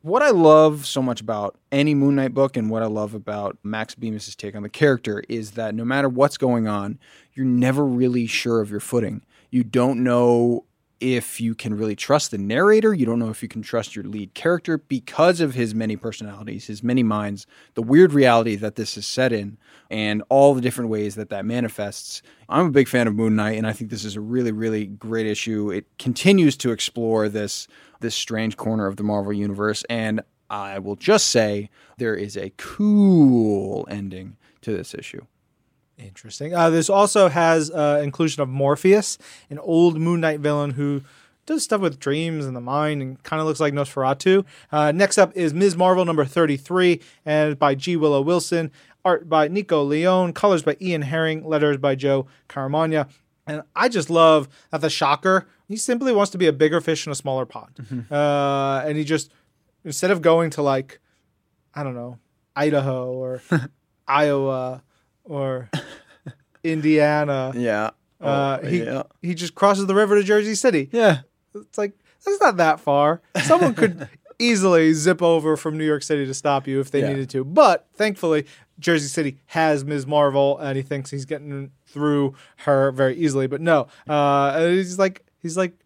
[0.02, 3.58] what I love so much about any Moon Knight book and what I love about
[3.64, 6.98] Max Bemis' take on the character is that no matter what's going on,
[7.34, 9.22] you're never really sure of your footing.
[9.50, 10.64] You don't know
[11.00, 12.92] if you can really trust the narrator.
[12.92, 16.66] You don't know if you can trust your lead character because of his many personalities,
[16.66, 19.58] his many minds, the weird reality that this is set in,
[19.90, 22.22] and all the different ways that that manifests.
[22.48, 24.86] I'm a big fan of Moon Knight, and I think this is a really, really
[24.86, 25.70] great issue.
[25.70, 27.68] It continues to explore this
[28.00, 32.52] this strange corner of the Marvel universe, and I will just say there is a
[32.56, 35.24] cool ending to this issue.
[35.98, 36.54] Interesting.
[36.54, 39.18] Uh, this also has uh, inclusion of Morpheus,
[39.50, 41.02] an old Moon Knight villain who
[41.44, 44.44] does stuff with dreams and the mind and kind of looks like Nosferatu.
[44.70, 45.76] Uh, next up is Ms.
[45.76, 47.96] Marvel number 33, and by G.
[47.96, 48.70] Willow Wilson,
[49.04, 53.08] art by Nico Leone, colors by Ian Herring, letters by Joe Caramagna.
[53.46, 57.06] And I just love that the Shocker, he simply wants to be a bigger fish
[57.06, 58.06] in a smaller pond.
[58.10, 59.32] Uh, and he just,
[59.84, 61.00] instead of going to like,
[61.74, 62.18] I don't know,
[62.54, 63.42] Idaho or
[64.06, 64.82] Iowa
[65.28, 65.70] or
[66.64, 67.90] Indiana, Yeah.
[68.20, 69.02] uh, he yeah.
[69.22, 70.88] he just crosses the river to Jersey City.
[70.92, 71.20] Yeah.
[71.54, 71.92] It's like
[72.24, 73.22] that's not that far.
[73.44, 77.08] Someone could easily zip over from New York City to stop you if they Yeah.
[77.10, 77.44] needed to.
[77.44, 78.46] But thankfully,
[78.78, 80.06] Jersey City has Ms.
[80.06, 83.46] Marvel, and he thinks he's getting through her very easily.
[83.46, 85.78] But no, uh, he's like he's like,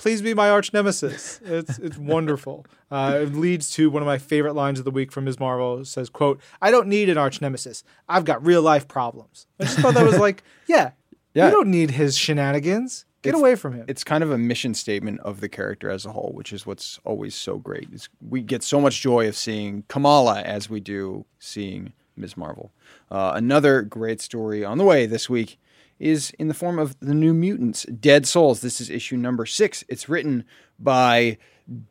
[0.00, 1.40] please be my arch nemesis.
[1.44, 2.66] It's it's wonderful.
[2.92, 5.38] Uh, it leads to one of my favorite lines of the week from Ms.
[5.38, 5.78] Marvel.
[5.78, 7.84] It says, "quote I don't need an arch nemesis.
[8.08, 10.90] I've got real life problems." I just thought that was like, yeah,
[11.34, 11.44] Yeah.
[11.46, 13.04] you don't need his shenanigans.
[13.22, 13.84] Get It's- away from him.
[13.86, 16.98] It's kind of a mission statement of the character as a whole, which is what's
[17.04, 17.88] always so great.
[17.92, 22.36] Is we get so much joy of seeing Kamala as we do seeing Ms.
[22.36, 22.72] Marvel.
[23.08, 25.60] Uh, another great story on the way this week
[26.00, 28.60] is in the form of the New Mutants, Dead Souls.
[28.60, 29.84] This is issue number six.
[29.88, 30.44] It's written
[30.78, 31.38] by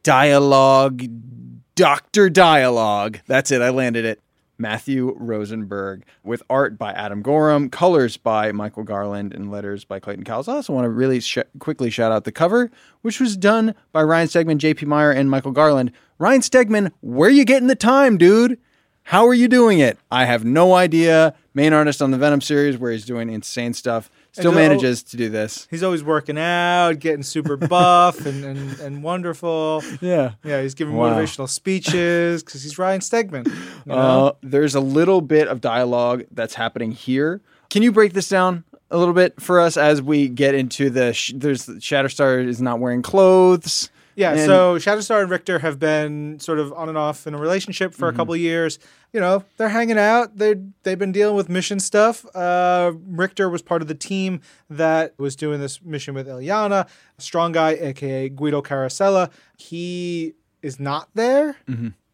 [0.04, 1.04] Dialogue,
[1.76, 3.19] Doctor Dialogue.
[3.28, 3.62] That's it.
[3.62, 4.19] I landed it.
[4.58, 10.26] Matthew Rosenberg, with art by Adam Gorham, colors by Michael Garland, and letters by Clayton
[10.26, 10.50] Cowles.
[10.50, 12.69] I also want to really sh- quickly shout out the cover,
[13.02, 15.93] which was done by Ryan Stegman, JP Mayer, and Michael Garland.
[16.17, 18.60] Ryan Stegman, where you getting the time, dude?
[19.10, 19.98] How are you doing it?
[20.12, 21.34] I have no idea.
[21.56, 25.17] Main artist on the Venom series, where he's doing insane stuff, still uh, manages to
[25.17, 25.67] do this.
[25.72, 29.82] He's always working out, getting super buff and, and, and wonderful.
[30.00, 30.34] Yeah.
[30.43, 31.15] Yeah, he's giving Wow.
[31.19, 33.48] motivational speeches because he's Ryan Stegman.
[33.48, 33.54] You
[33.88, 33.95] know?
[33.95, 37.41] Uh, there's a little bit of dialogue that's happening here.
[37.72, 41.13] Can you break this down a little bit for us as we get into the?
[41.13, 43.89] Sh- there's Shatterstar is not wearing clothes.
[44.20, 47.38] Yeah, and- so Shatterstar and Richter have been sort of on and off in a
[47.38, 48.78] relationship for a couple of years.
[49.14, 50.36] You know, they're hanging out.
[50.38, 52.26] They they've been dealing with mission stuff.
[52.36, 57.54] Uh, Richter was part of the team that was doing this mission with Illyana, strong
[57.54, 59.32] guy, aka Guido Carosella.
[59.58, 61.56] He is not there.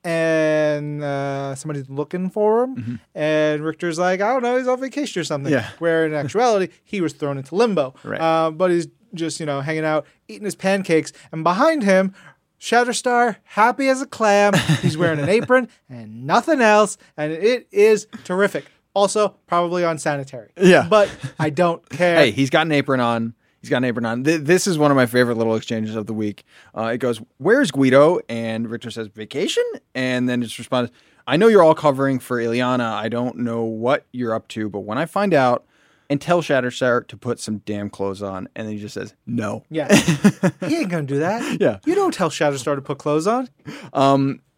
[0.04, 5.20] And uh, somebody's looking for him, and Richter's like, I don't know, he's on vacation
[5.20, 5.52] or something.
[5.52, 5.68] Yeah.
[5.80, 7.96] Where in actuality, he was thrown into limbo.
[8.04, 8.22] Right.
[8.22, 11.12] Uh, but he's just, you know, hanging out, eating his pancakes.
[11.32, 12.13] And behind him,
[12.60, 14.54] Shatterstar, happy as a clam.
[14.82, 16.97] He's wearing an apron and nothing else.
[17.17, 18.65] And it is terrific.
[18.93, 20.51] Also, probably unsanitary.
[20.60, 20.88] Yeah.
[20.89, 22.17] But I don't care.
[22.17, 23.34] Hey, he's got an apron on.
[23.62, 24.23] He's got an apron on.
[24.23, 26.43] Th- this is one of my favorite little exchanges of the week.
[26.78, 29.63] Uh, it goes, "Where's Guido?" And Richter says, "Vacation."
[29.95, 30.91] And then just responds,
[31.25, 32.93] "I know you're all covering for Illyana.
[32.93, 35.65] I don't know what you're up to, but when I find out."
[36.10, 39.63] And tell Shatterstar to put some damn clothes on, and then he just says no.
[39.70, 39.94] Yeah.
[40.68, 41.60] he ain't going to do that.
[41.60, 41.80] Yeah.
[41.86, 43.50] You don't tell Shatterstar to put clothes on.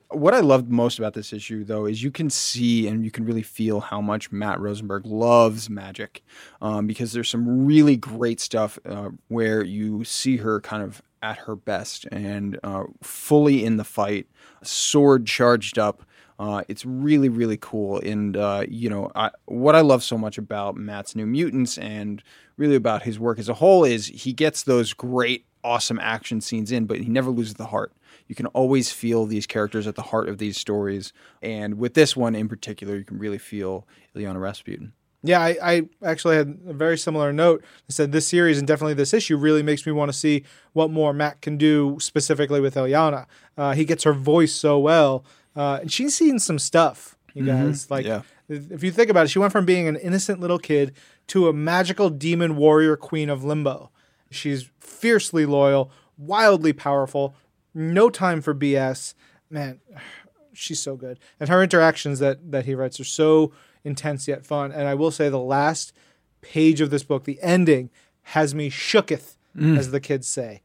[0.10, 3.26] What I loved most about this issue, though, is you can see and you can
[3.26, 6.22] really feel how much Matt Rosenberg loves Magik,
[6.62, 11.40] um, because there's some really great stuff uh, where you see her kind of at
[11.40, 14.28] her best and uh, fully in the fight,
[14.64, 16.04] sword charged up.
[16.39, 18.00] Uh, it's really, really cool.
[18.00, 22.21] And, uh, you know, I, what I love so much about Matt's New Mutants and
[22.58, 26.71] really about his work as a whole is he gets those great, awesome action scenes
[26.71, 27.91] in, but he never loses the heart.
[28.28, 31.12] You can always feel these characters at the heart of these stories.
[31.41, 34.93] And with this one in particular, you can really feel Illyana Rasputin.
[35.23, 37.63] Yeah, I, I, actually had a very similar note.
[37.63, 40.91] I said this series and definitely this issue really makes me want to see what
[40.91, 43.26] more Matt can do specifically with Illyana.
[43.58, 45.26] Uh, he gets her voice so well,
[45.58, 47.65] uh, and she's seen some stuff, you Mm-hmm.
[47.67, 47.91] guys.
[47.91, 48.22] Like, Yeah.
[48.48, 50.93] if you think about it, she went from being an innocent little kid
[51.28, 53.89] to a magical demon warrior queen of limbo.
[54.32, 57.36] She's fiercely loyal, wildly powerful,
[57.74, 59.13] no time for BS.
[59.50, 59.80] Man,
[60.54, 61.20] she's so good.
[61.39, 63.52] And her interactions that that he writes are so
[63.84, 64.72] intense yet fun.
[64.72, 65.93] And I will say the last
[66.41, 67.89] page of this book, the ending,
[68.24, 70.62] has me shooketh, as the kids say.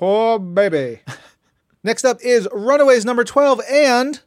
[0.00, 1.00] Oh baby.
[1.84, 4.20] Next up is Runaways number 12, and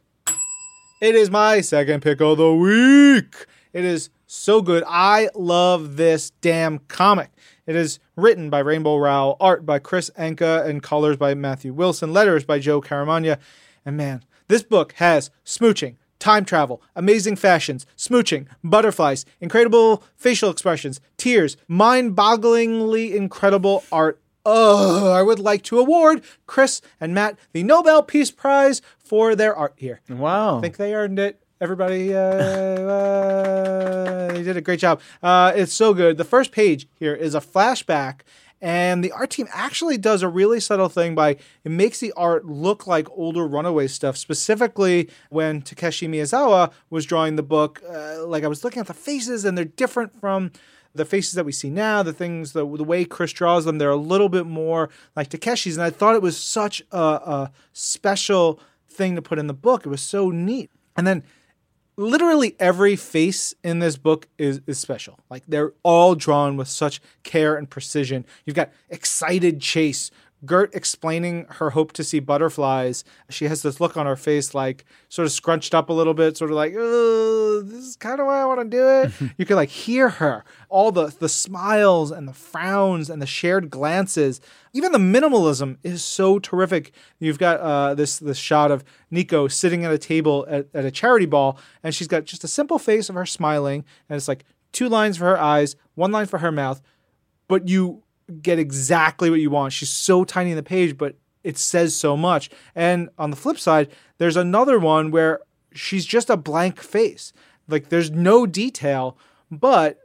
[1.00, 3.46] it is my second pick of the week.
[3.72, 4.82] It is so good.
[4.86, 7.30] I love this damn comic.
[7.66, 12.12] It is written by Rainbow Rowell, art by Kris Anka, and colors by Matthew Wilson,
[12.12, 13.38] letters by Joe Caramagna.
[13.84, 21.00] And man, this book has smooching, time travel, amazing fashions, smooching, butterflies, incredible facial expressions,
[21.16, 24.20] tears, mind bogglingly incredible art.
[24.50, 29.54] Oh, I would like to award Kris and Matt the Nobel Peace Prize for their
[29.54, 30.00] art here.
[30.08, 30.56] Wow.
[30.56, 31.38] I think they earned it.
[31.60, 35.02] Everybody, uh, uh, they did a great job.
[35.22, 36.16] Uh, it's so good.
[36.16, 38.20] The first page here is a flashback,
[38.62, 42.46] and the art team actually does a really subtle thing by it makes the art
[42.46, 44.16] look like older Runaway stuff.
[44.16, 48.94] Specifically, when Takeshi Miyazawa was drawing the book, uh, like I was looking at the
[48.94, 50.52] faces, and they're different from
[50.98, 53.90] the faces that we see now, the things, the, the way Kris draws them, they're
[53.90, 55.76] a little bit more like Takeshi's.
[55.76, 59.86] And I thought it was such a, a special thing to put in the book.
[59.86, 60.70] It was so neat.
[60.96, 61.22] And then
[61.96, 65.18] literally every face in this book is, is special.
[65.30, 68.26] Like they're all drawn with such care and precision.
[68.44, 70.10] You've got excited Chase,
[70.44, 73.02] Gert explaining her hope to see butterflies.
[73.28, 76.36] She has this look on her face, like sort of scrunched up a little bit,
[76.36, 79.32] sort of like, oh, this is kind of why I want to do it.
[79.38, 83.68] you can like hear her, all the the smiles and the frowns and the shared
[83.68, 84.40] glances.
[84.72, 86.92] Even the minimalism is so terrific.
[87.18, 90.90] You've got uh, this this shot of Nico sitting at a table at, at a
[90.92, 94.44] charity ball, and she's got just a simple face of her smiling, and it's like
[94.70, 96.80] two lines for her eyes, one line for her mouth,
[97.48, 98.04] but you
[98.42, 99.72] get exactly what you want.
[99.72, 102.50] She's so tiny in the page, but it says so much.
[102.74, 103.88] And on the flip side,
[104.18, 105.40] there's another one where
[105.72, 107.32] she's just a blank face.
[107.68, 109.16] Like there's no detail,
[109.50, 109.98] but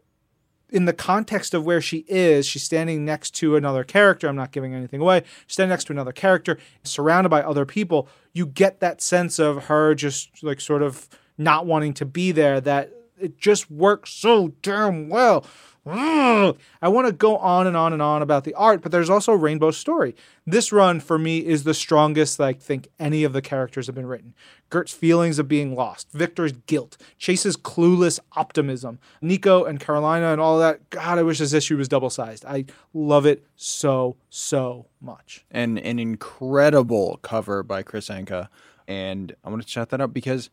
[0.70, 4.28] in the context of where she is, she's standing next to another character.
[4.28, 5.24] I'm not giving anything away.
[5.46, 8.08] She's standing next to another character, surrounded by other people.
[8.34, 11.08] You get that sense of her just like sort of
[11.38, 15.46] not wanting to be there, that it just works so damn well.
[15.86, 16.58] Ugh.
[16.82, 19.34] I want to go on and on and on about the art, but there's also
[19.34, 20.16] Rainbow Story.
[20.46, 24.06] This run for me is the strongest I think any of the characters have been
[24.06, 24.34] written.
[24.70, 30.58] Gert's feelings of being lost, Victor's guilt, Chase's clueless optimism, Nico and Carolina and all
[30.60, 30.90] that.
[30.90, 32.46] God, I wish this issue was double sized.
[32.46, 35.46] I love it so, so much.
[35.52, 38.48] and an incredible cover by Kris Anka.
[38.88, 40.50] And I want to shout that out because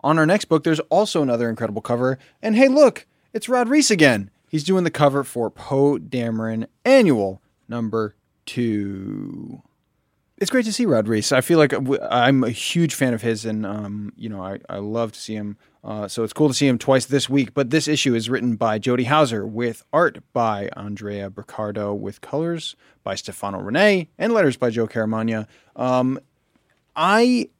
[0.00, 2.18] on our next book, there's also another incredible cover.
[2.42, 4.30] And hey, look, it's Rod Reis again.
[4.56, 8.16] He's doing the cover for Poe Dameron Annual number
[8.46, 9.60] two.
[10.38, 11.30] It's great to see Rod Reis.
[11.30, 11.74] I feel like
[12.10, 15.34] I'm a huge fan of his, and um, you know, I, I love to see
[15.34, 15.58] him.
[15.84, 17.52] Uh, so it's cool to see him twice this week.
[17.52, 22.76] But this issue is written by Jody Houser with art by Andrea Broccardo, with colors
[23.04, 25.48] by Stefano Rene, and letters by Joe Caramagna.
[25.76, 26.18] Um,
[26.96, 27.50] I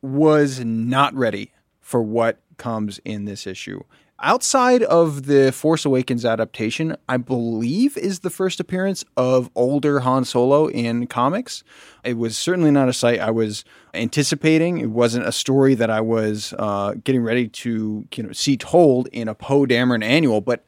[0.00, 3.82] was not ready for what comes in this issue.
[4.20, 10.24] Outside of the Force Awakens adaptation, I believe is the first appearance of older Han
[10.24, 11.62] Solo in comics.
[12.02, 14.78] It was certainly not a sight I was anticipating.
[14.78, 19.08] It wasn't a story that I was uh, getting ready to you know see told
[19.08, 20.64] in a Poe Dameron annual, but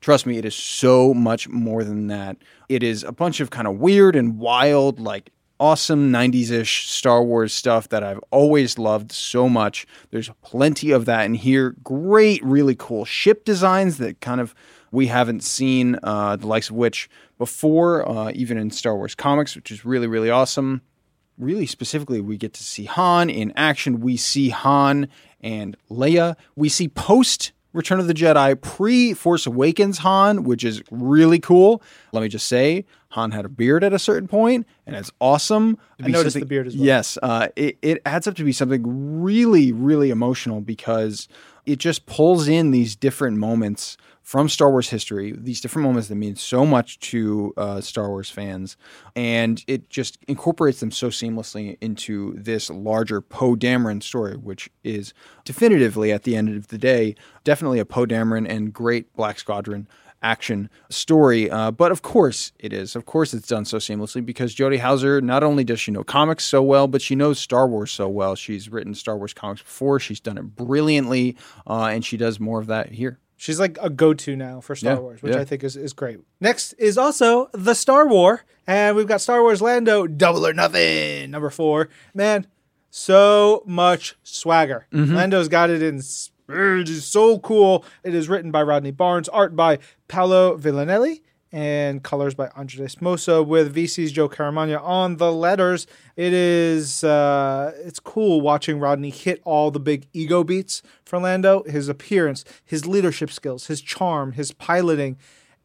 [0.00, 2.36] Trust me, it is so much more than that.
[2.68, 5.30] It is a bunch of kind of weird and wild, like
[5.62, 9.86] awesome 90s ish Star Wars stuff that I've always loved so much.
[10.10, 11.76] There's plenty of that in here.
[11.84, 14.56] Great, really cool ship designs that kind of
[14.90, 19.54] we haven't seen uh, the likes of which before, uh, even in Star Wars comics,
[19.54, 20.82] which is really, really awesome.
[21.38, 24.00] really specifically, we get to see Han in action.
[24.00, 25.06] We see Han
[25.40, 26.34] and Leia.
[26.56, 31.82] We see post Return of the Jedi, pre Force Awakens Han, which is really cool.
[32.12, 35.78] Let me just say, Han had a beard at a certain point, and it's awesome.
[36.02, 36.84] I noticed the beard as well.
[36.84, 41.28] Yes, uh, it, it adds up to be something really, really emotional because
[41.66, 46.14] it just pulls in these different moments from Star Wars history, these different moments that
[46.14, 48.76] mean so much to uh, Star Wars fans,
[49.16, 55.12] and it just incorporates them so seamlessly into this larger Poe Dameron story, which is
[55.44, 59.88] definitively, at the end of the day, definitely a Poe Dameron and great Black Squadron
[60.22, 61.50] action story.
[61.50, 62.94] Uh, but of course it is.
[62.94, 66.44] Of course it's done so seamlessly because Jody Houser, not only does she know comics
[66.44, 68.34] so well, but she knows Star Wars so well.
[68.34, 69.98] She's written Star Wars comics before.
[69.98, 73.18] She's done it brilliantly, uh, and she does more of that here.
[73.42, 75.40] She's like a go-to now for Star Yeah, Wars, which yeah.
[75.40, 76.20] I think is, is great.
[76.40, 81.32] Next is also the Star War, and we've got Star Wars Lando, Double or Nothing,
[81.32, 81.88] number four.
[82.14, 82.46] Man,
[82.88, 84.86] so much swagger.
[84.92, 85.16] Mm-hmm.
[85.16, 85.96] Lando's got it in.
[85.96, 87.84] It is so cool.
[88.04, 93.46] It is written by Rodney Barnes, art by Paolo Villanelli, and colors by Andres Mossa
[93.46, 95.86] with VC's Joe Caramagna on the letters.
[96.16, 101.62] It is uh, it's cool watching Rodney hit all the big ego beats for Lando.
[101.64, 105.18] His appearance, his leadership skills, his charm, his piloting,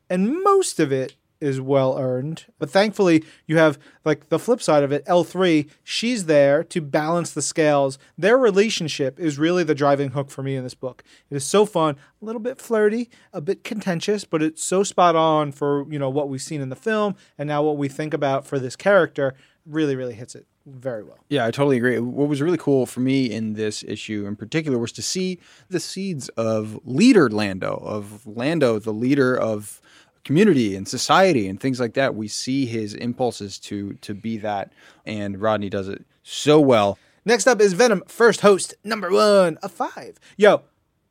[0.10, 2.46] and most of it is well earned.
[2.60, 5.04] But thankfully, you have like the flip side of it.
[5.06, 7.98] L three, she's there to balance the scales.
[8.18, 11.04] Their relationship is really the driving hook for me in this book.
[11.30, 15.16] It is so fun, a little bit flirty, a bit contentious, but it's so spot
[15.16, 18.14] on for you know what we've seen in the film and now what we think
[18.14, 19.36] about for this character.
[19.66, 21.18] Really, really hits it very well.
[21.30, 22.00] Yeah, I totally agree.
[22.00, 25.80] What was really cool for me in this issue in particular was to see the
[25.80, 29.82] seeds of leader Lando, of Lando, the leader of
[30.28, 32.14] community and society and things like that.
[32.14, 34.74] We see his impulses to to be that,
[35.06, 37.00] and Rodney does it so well.
[37.26, 40.20] Next up is Venom, first host, number one, a five.
[40.38, 40.62] Yo,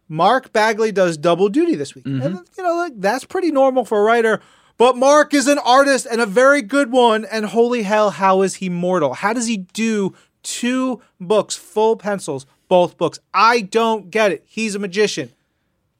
[0.09, 2.05] Mark Bagley does double duty this week.
[2.05, 2.23] Mm-hmm.
[2.23, 4.41] And, you know, like, that's pretty normal for a writer.
[4.79, 7.25] But Mark is an artist and a very good one.
[7.27, 9.15] And holy hell, how is he mortal?
[9.15, 13.19] How does he do two books, full pencils, both books?
[13.35, 14.45] I don't get it.
[14.47, 15.33] He's a magician.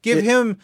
[0.01, 0.57] Give him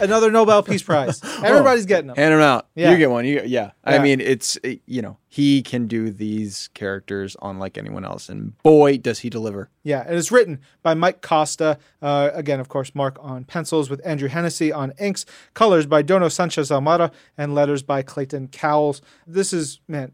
[0.00, 1.22] another Nobel Peace Prize.
[1.44, 2.16] Everybody's getting them.
[2.16, 2.68] Hand him out.
[2.74, 2.90] Yeah.
[2.90, 3.24] You get one.
[3.24, 3.70] You get, yeah.
[3.84, 8.98] I mean, it's you know he can do these characters unlike anyone else, and boy
[8.98, 9.70] does he deliver.
[9.82, 11.78] Yeah, and it's written by Mike Costa.
[12.02, 16.28] Uh, again, of course, Mark on pencils with Andrew Hennessy on inks, colors by Dono
[16.28, 19.02] Sanchez Almara, and letters by Clayton Cowles.
[19.26, 20.12] This is, man,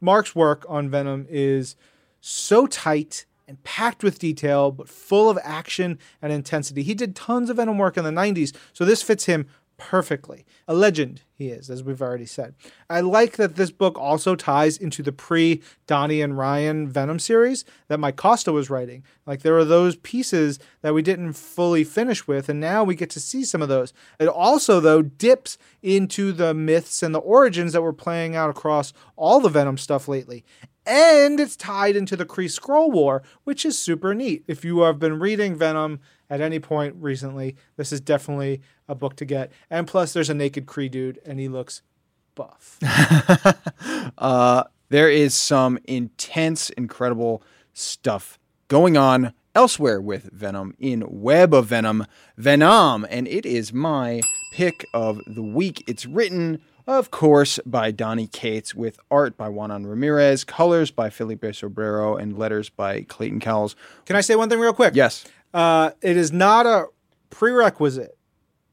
[0.00, 1.76] Mark's work on Venom is
[2.20, 6.82] so tight and packed with detail, but full of action and intensity.
[6.82, 10.44] He did tons of Venom work in the 90s, so this fits him perfectly.
[10.68, 12.54] A legend he is, as we've already said.
[12.88, 17.64] I like that this book also ties into the pre Donny and Ryan Venom series
[17.88, 19.02] that Mike Costa was writing.
[19.26, 23.10] Like there are those pieces that we didn't fully finish with, and now we get
[23.10, 23.92] to see some of those.
[24.18, 28.92] It also, though, dips into the myths and the origins that were playing out across
[29.16, 30.44] all the Venom stuff lately.
[30.86, 34.44] And it's tied into the Kree Scroll War, which is super neat.
[34.46, 39.16] If you have been reading Venom at any point recently, this is definitely a book
[39.16, 39.50] to get.
[39.70, 41.82] And plus, there's a naked Kree dude, and he looks
[42.34, 42.78] buff.
[44.18, 47.42] Uh, there is some intense, incredible
[47.72, 54.20] stuff going on elsewhere with Venom in Web of Venom, Venom, and it is my
[54.52, 55.82] pick of the week.
[55.86, 61.42] It's written, of course, by Donny Cates with art by Juanan Ramirez, colors by Felipe
[61.42, 63.74] Sobreiro, and letters by Clayton Cowles.
[64.04, 64.94] Can I say one thing real quick?
[64.94, 65.24] Yes.
[65.52, 66.86] Uh, it is not a
[67.30, 68.16] prerequisite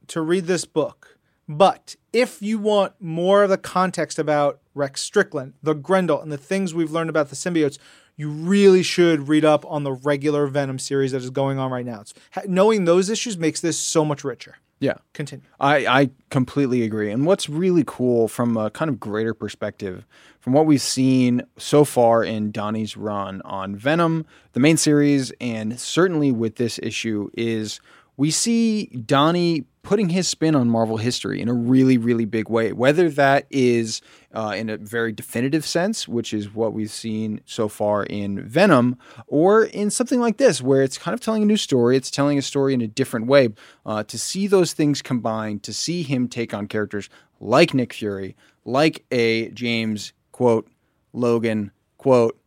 [0.07, 5.53] to read this book, but if you want more of the context about Rex Strickland,
[5.61, 7.77] the Grendel, and the things we've learned about the symbiotes,
[8.17, 11.85] you really should read up on the regular Venom series that is going on right
[11.85, 12.01] now.
[12.01, 14.57] It's, ha- knowing those issues makes this so much richer.
[14.81, 14.95] Yeah.
[15.13, 15.45] Continue.
[15.59, 17.11] I, I completely agree.
[17.11, 20.07] And what's really cool from a kind of greater perspective,
[20.39, 25.79] from what we've seen so far in Donny's run on Venom, the main series, and
[25.79, 27.79] certainly with this issue, is
[28.21, 32.71] we see Donny putting his spin on Marvel history in a really, really big way.
[32.71, 33.99] Whether that is
[34.31, 38.99] uh, in a very definitive sense, which is what we've seen so far in Venom,
[39.25, 42.37] or in something like this, where it's kind of telling a new story, it's telling
[42.37, 43.49] a story in a different way.
[43.87, 47.09] Uh, to see those things combined, to see him take on characters
[47.39, 50.69] like Nick Fury, like a James, quote,
[51.11, 52.39] Logan, quote,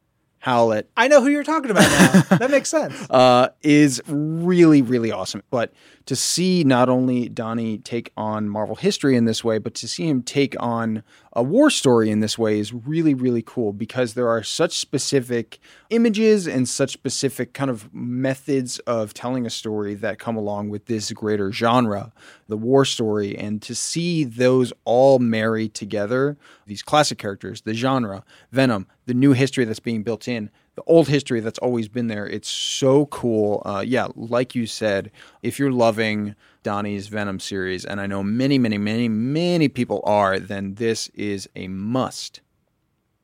[0.44, 2.20] Howlett, I know who you're talking about now.
[2.36, 2.94] that makes sense.
[3.08, 5.42] uh, is really, really awesome.
[5.48, 5.72] But
[6.06, 10.06] to see not only Donny take on Marvel history in this way, but to see
[10.06, 11.02] him take on
[11.32, 15.58] a war story in this way is really, really cool because there are such specific
[15.90, 20.86] images and such specific kind of methods of telling a story that come along with
[20.86, 22.12] this greater genre,
[22.48, 23.36] the war story.
[23.36, 26.36] And to see those all marry together,
[26.66, 31.08] these classic characters, the genre, Venom, the new history that's being built in, the old
[31.08, 32.26] history that's always been there.
[32.26, 33.62] It's so cool.
[33.64, 35.10] Uh, yeah, like you said,
[35.42, 40.38] if you're loving Donny's Venom series, and I know many, many, many, many people are,
[40.38, 42.40] then this is a must.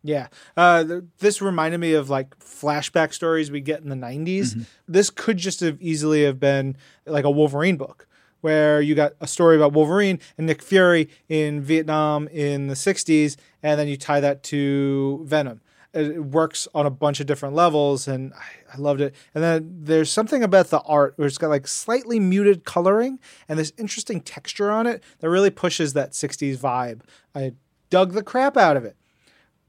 [0.03, 0.28] Yeah.
[0.57, 4.24] Uh, th- this reminded me of like flashback stories we get in the 90s.
[4.24, 4.62] Mm-hmm.
[4.88, 6.76] This could just have easily have been
[7.07, 8.07] like a Wolverine book
[8.40, 13.36] where you got a story about Wolverine and Nick Fury in Vietnam in the 60s
[13.62, 15.61] and then you tie that to Venom.
[15.93, 19.14] It works on a bunch of different levels and I, I loved it.
[19.34, 23.18] And then there's something about the art where it's got like slightly muted coloring
[23.49, 27.01] and this interesting texture on it that really pushes that 60s vibe.
[27.34, 27.55] I
[27.91, 28.97] dug the crap out of it.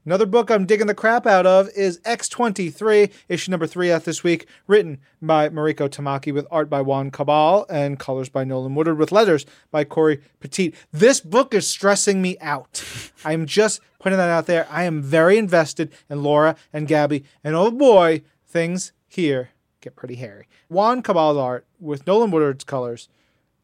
[0.04, 4.24] Another book I'm digging the crap out of is X23, issue number three out this
[4.24, 8.98] week, written by Mariko Tamaki with art by Juan Cabal and colors by Nolan Woodard
[8.98, 10.74] with letters by Cory Petit.
[10.90, 12.82] This book is stressing me out.
[13.24, 14.66] I'm just putting that out there.
[14.68, 19.50] I am very invested in Laura and Gabby, and oh boy, things here
[19.80, 20.48] get pretty hairy.
[20.68, 23.08] Juan Cabal's art with Nolan Woodard's colors,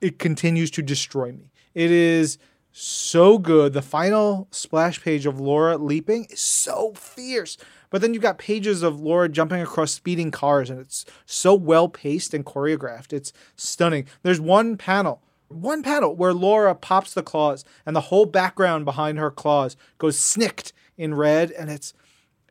[0.01, 1.51] it continues to destroy me.
[1.75, 2.39] It is
[2.73, 3.73] so good.
[3.73, 7.57] The final splash page of Laura leaping is so fierce.
[7.91, 11.89] But then you've got pages of Laura jumping across speeding cars, and it's so well
[11.89, 13.13] paced and choreographed.
[13.13, 14.07] It's stunning.
[14.23, 19.19] There's one panel, one panel where Laura pops the claws, and the whole background behind
[19.19, 21.95] her claws goes snicked in red, and it's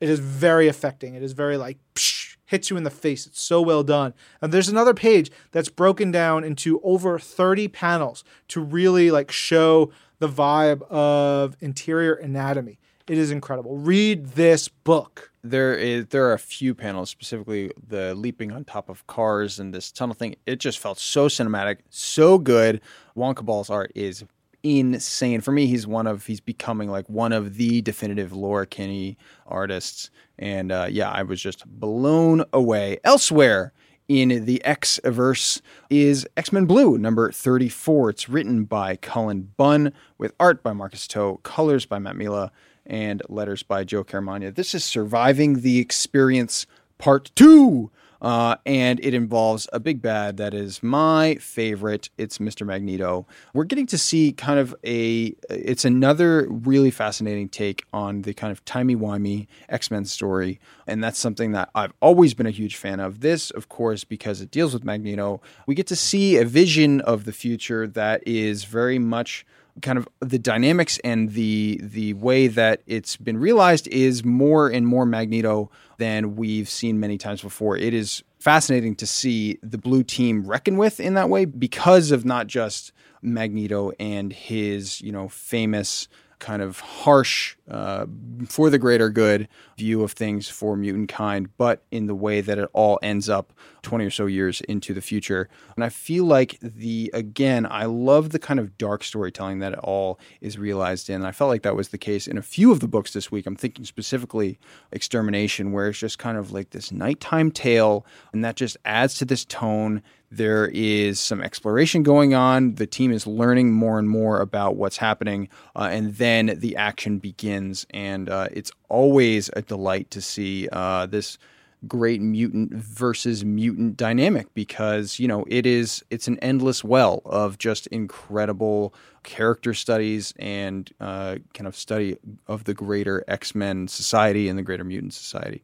[0.01, 1.15] it is very affecting.
[1.15, 3.27] It is very like psh, hits you in the face.
[3.27, 4.13] It's so well done.
[4.41, 9.91] And there's another page that's broken down into over 30 panels to really like show
[10.19, 12.79] the vibe of interior anatomy.
[13.07, 13.77] It is incredible.
[13.77, 15.31] Read this book.
[15.43, 19.73] There is there are a few panels, specifically the leaping on top of cars and
[19.73, 20.35] this tunnel thing.
[20.45, 22.81] It just felt so cinematic, so good.
[23.15, 24.25] Juan Cabal's art is
[24.63, 25.39] insane.
[25.39, 30.09] For me, he's one of he's becoming like one of the definitive Laura Kinney artists.
[30.37, 32.97] And uh, yeah, I was just blown away.
[33.05, 33.71] Elsewhere
[34.07, 38.11] in the X verse is X Men Blue, number 34.
[38.11, 42.51] It's written by Cullen Bunn with art by Marcus To, colors by Matt Milla,
[42.85, 44.55] and letters by Joe Caramagna.
[44.55, 46.65] This is Surviving the Experience
[46.97, 47.91] Part 2.
[48.21, 52.09] Uh, and it involves a big bad that is my favorite.
[52.17, 52.65] It's Mr.
[52.65, 53.27] Magneto.
[53.53, 55.35] We're getting to see kind of a.
[55.49, 61.03] It's another really fascinating take on the kind of timey wimey X Men story, and
[61.03, 63.19] that's something that I've always been a huge fan of.
[63.21, 67.25] This, of course, because it deals with Magneto, we get to see a vision of
[67.25, 69.45] the future that is very much
[69.81, 74.87] kind of the dynamics and the the way that it's been realized is more and
[74.87, 77.77] more Magneto than we've seen many times before.
[77.77, 82.25] It is fascinating to see the blue team reckon with in that way because of
[82.25, 86.07] not just Magneto and his, you know, famous
[86.39, 88.05] kind of harsh, uh,
[88.47, 89.47] for the greater good
[89.77, 93.53] view of things for mutant kind, but in the way that it all ends up
[93.87, 95.47] 20 or so years into the future.
[95.77, 99.79] And I feel like the, again, I love the kind of dark storytelling that it
[99.79, 101.23] all is realized in.
[101.23, 103.45] I felt like that was the case in a few of the books this week.
[103.45, 104.59] I'm thinking specifically
[104.91, 109.25] Extermination, where it's just kind of like this nighttime tale, and that just adds to
[109.25, 112.75] this tone there is some exploration going on.
[112.75, 117.19] The team is learning more and more about what's happening, uh, and then the action
[117.19, 117.85] begins.
[117.91, 121.37] And uh, it's always a delight to see uh, this
[121.87, 127.57] great mutant versus mutant dynamic because you know it is it's an endless well of
[127.59, 132.17] just incredible character studies and uh, kind of study
[132.47, 135.61] of the greater x-men society and the greater mutant society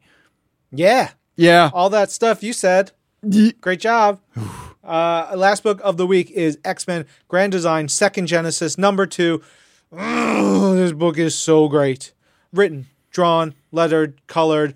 [0.70, 2.92] Yeah, yeah all that stuff you said.
[3.60, 4.20] Great job.
[4.84, 9.40] Uh, last book of the week is X Men Grand Design Second Genesis number two.
[9.90, 12.12] This book is so great.
[12.52, 14.74] Written, drawn, lettered, colored,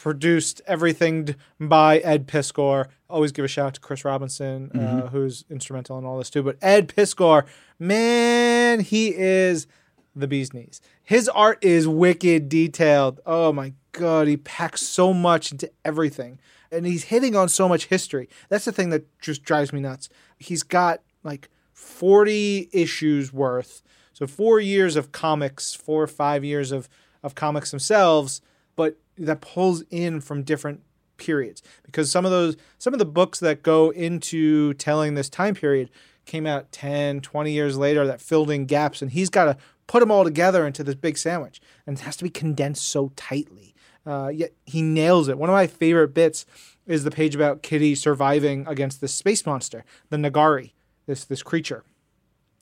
[0.00, 2.86] produced, everything by Ed Piskor.
[3.08, 6.42] Always give a shout out to Chris Robinson, uh, who's instrumental in all this too.
[6.42, 7.46] But Ed Piskor,
[7.78, 9.66] man, he is
[10.14, 10.80] the bee's knees.
[11.02, 13.20] His art is wicked detailed.
[13.26, 16.38] Oh my god, he packs so much into everything.
[16.72, 18.28] And he's hitting on so much history.
[18.48, 20.08] That's the thing that just drives me nuts.
[20.38, 23.82] He's got like 40 issues worth.
[24.12, 26.88] So 4 years of comics, 4 or 5 years of
[27.22, 28.40] of comics themselves,
[28.76, 30.82] but that pulls in from different
[31.16, 31.62] periods.
[31.84, 35.90] Because some of those some of the books that go into telling this time period
[36.24, 39.56] came out 10 20 years later that filled in gaps and he's got to
[39.86, 43.12] put them all together into this big sandwich and it has to be condensed so
[43.16, 43.74] tightly.
[44.04, 45.38] Uh, yet he nails it.
[45.38, 46.46] One of my favorite bits
[46.86, 50.72] is the page about kitty surviving against this space monster the N'Garai
[51.06, 51.84] this this creature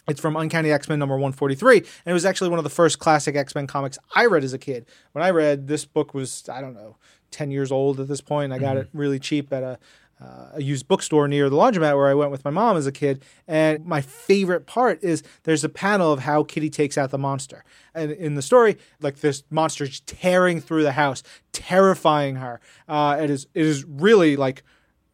[0.08, 1.78] it's from Uncanny X Men number 143.
[1.78, 4.52] And it was actually one of the first classic X Men comics I read as
[4.52, 4.86] a kid.
[5.12, 6.96] When I read, this book was, I don't know,
[7.30, 8.52] 10 years old at this point.
[8.52, 9.78] I got it really cheap at a,
[10.20, 12.92] uh, a used bookstore near the laundromat where I went with my mom as a
[12.92, 13.24] kid.
[13.48, 17.64] And my favorite part is there's a panel of how Kitty takes out the monster.
[17.94, 22.60] And in the story, like this monster is tearing through the house, terrifying her.
[22.88, 24.62] Uh, it is it is really like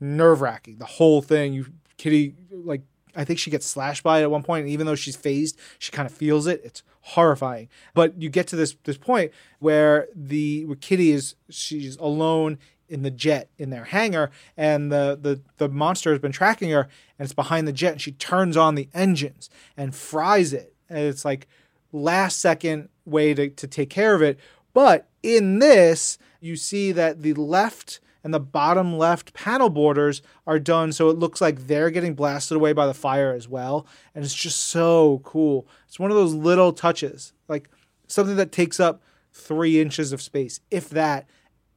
[0.01, 0.79] nerve wracking.
[0.79, 1.53] The whole thing.
[1.53, 1.67] You
[1.97, 2.81] Kitty like
[3.17, 5.59] I think she gets slashed by it at one point, and even though she's phased,
[5.79, 6.61] she kind of feels it.
[6.65, 7.69] It's horrifying.
[7.95, 12.59] But you get to this this point where the where Kitty is she's alone
[12.89, 16.89] in the jet in their hangar, and the the the monster has been tracking her,
[17.19, 20.99] and it's behind the jet, and she turns on the engines and fries it, and
[20.99, 21.47] it's like
[21.93, 24.39] last second way to, to take care of it.
[24.73, 30.59] But in this, you see that the left and the bottom left panel borders are
[30.59, 33.87] done so it looks like they're getting blasted away by the fire as well.
[34.15, 35.67] And it's just so cool.
[35.87, 37.69] It's one of those little touches, like
[38.07, 39.03] something that takes up
[39.33, 41.29] three inches of space, if that.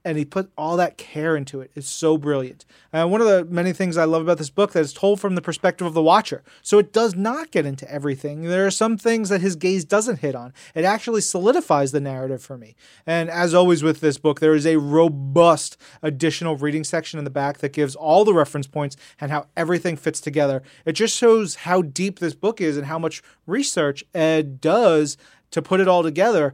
[0.05, 1.71] And he put all that care into it.
[1.75, 2.65] It's so brilliant.
[2.91, 5.35] And one of the many things I love about this book that is told from
[5.35, 6.43] the perspective of the watcher.
[6.61, 8.43] So it does not get into everything.
[8.43, 10.53] There are some things that his gaze doesn't hit on.
[10.75, 12.75] It actually solidifies the narrative for me.
[13.05, 17.31] And as always with this book, there is a robust additional reading section in the
[17.31, 20.61] back that gives all the reference points and how everything fits together.
[20.85, 25.15] It just shows how deep this book is and how much research Ed does
[25.51, 26.53] to put it all together.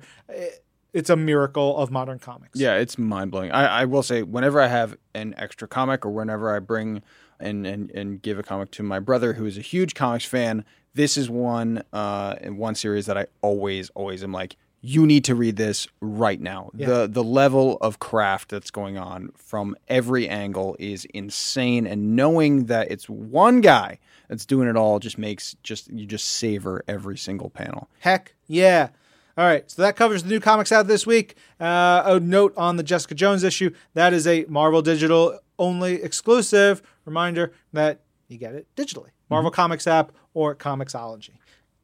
[0.93, 2.59] It's a miracle of modern comics.
[2.59, 3.51] Yeah, it's mind blowing.
[3.51, 7.01] I, I will say, whenever I have an extra comic or whenever I bring
[7.39, 10.65] and, and, and give a comic to my brother who is a huge comics fan,
[10.95, 15.35] this is one uh, one series that I always, always am like, you need to
[15.35, 16.71] read this right now.
[16.73, 16.87] Yeah.
[16.87, 22.65] The the level of craft that's going on from every angle is insane and knowing
[22.65, 27.17] that it's one guy that's doing it all just makes just you just savor every
[27.17, 27.89] single panel.
[27.99, 28.89] Heck yeah.
[29.39, 31.37] All right, so that covers the new comics out this week.
[31.61, 36.81] Uh, a note on the Jessica Jones issue that is a Marvel Digital only exclusive.
[37.05, 39.11] Reminder that you get it digitally.
[39.29, 41.37] Marvel Comics app or Comixology.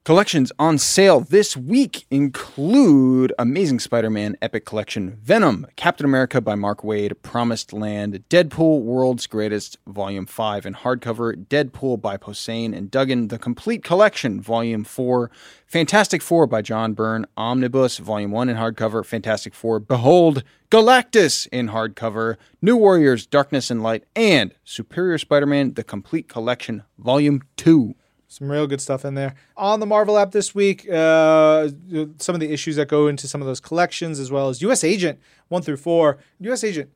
[0.05, 6.53] Collections on sale this week include Amazing Spider Man Epic Collection, Venom, Captain America by
[6.53, 12.91] Mark Waid, Promised Land, Deadpool World's Greatest, Volume 5 in hardcover, Deadpool by Posehn and
[12.91, 15.31] Duggan, The Complete Collection, Volume 4,
[15.65, 21.69] Fantastic Four by John Byrne, Omnibus, Volume 1 in hardcover, Fantastic Four, Behold, Galactus in
[21.69, 27.95] hardcover, New Warriors, Darkness and Light, and Superior Spider Man, The Complete Collection, Volume 2.
[28.27, 29.35] Some real good stuff in there.
[29.55, 31.69] On the Marvel app this week, uh,
[32.17, 34.83] some of the issues that go into some of those collections, as well as U.S.
[34.83, 35.19] Agent
[35.49, 36.17] 1 through 4.
[36.41, 36.63] U.S.
[36.63, 36.89] Agent,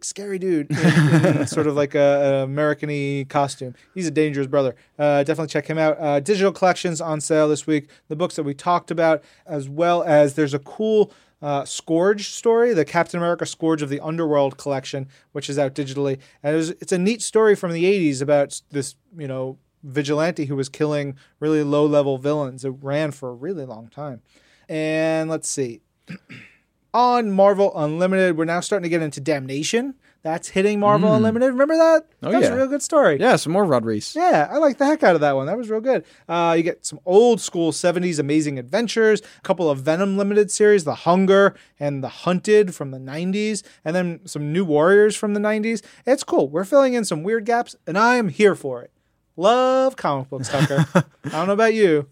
[0.00, 3.74] scary dude, in, in sort of like a, a American y costume.
[3.94, 4.76] He's a dangerous brother.
[4.98, 6.00] Uh, definitely check him out.
[6.00, 7.88] Uh, digital collections on sale this week.
[8.08, 12.74] The books that we talked about, as well as there's a cool uh, Scourge story,
[12.74, 16.18] the Captain America Scourge of the Underworld collection, which is out digitally.
[16.42, 20.46] And it was, it's a neat story from the 80s about this, you know, vigilante
[20.46, 22.64] who was killing really low level villains.
[22.64, 24.22] It ran for a really long time.
[24.68, 25.80] And let's see.
[26.94, 29.94] On Marvel Unlimited, we're now starting to get into Damnation.
[30.22, 31.50] That's hitting Marvel Unlimited.
[31.50, 32.06] Remember that?
[32.22, 32.54] Oh, that was yeah.
[32.54, 33.18] a real good story.
[33.20, 34.16] Yeah, some more Rod Reis.
[34.16, 35.46] Yeah, I like the heck out of that one.
[35.46, 36.04] That was real good.
[36.28, 40.84] Uh, you get some old school 70s amazing adventures, a couple of Venom limited series,
[40.84, 45.40] The Hunger and The Hunted from the 90s, and then some new Warriors from the
[45.40, 45.84] 90s.
[46.04, 46.48] It's cool.
[46.48, 48.90] We're filling in some weird gaps, and I'm here for it.
[49.38, 50.84] Love comic books, Tucker.
[51.24, 52.08] I don't know about you.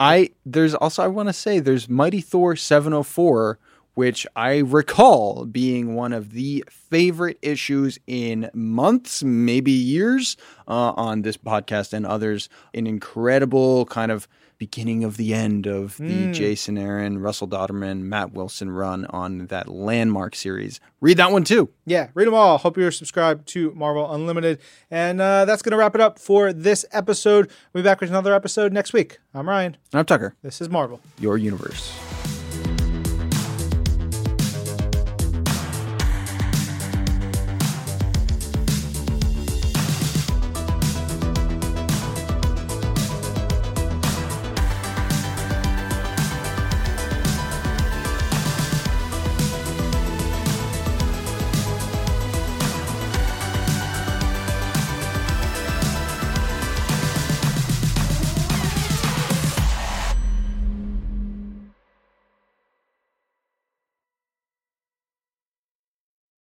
[0.00, 3.58] I there's also I want to say there's Mighty Thor 704
[3.92, 10.36] which I recall being one of the favorite issues in months, maybe years,
[10.66, 12.48] uh, on this podcast and others.
[12.74, 14.26] An incredible kind of
[14.58, 19.68] beginning of the end of the Jason Aaron, Russell Dauterman, Matt Wilson run on that
[19.68, 20.80] landmark series.
[21.00, 21.68] Read that one too.
[21.86, 22.58] Yeah, read them all.
[22.58, 24.60] Hope you're subscribed to Marvel Unlimited.
[24.90, 27.50] And uh, that's going to wrap it up for this episode.
[27.72, 29.18] We'll be back with another episode next week.
[29.34, 29.76] I'm Ryan.
[29.92, 31.00] I'm Tucker, This is Marvel.
[31.18, 31.92] your universe.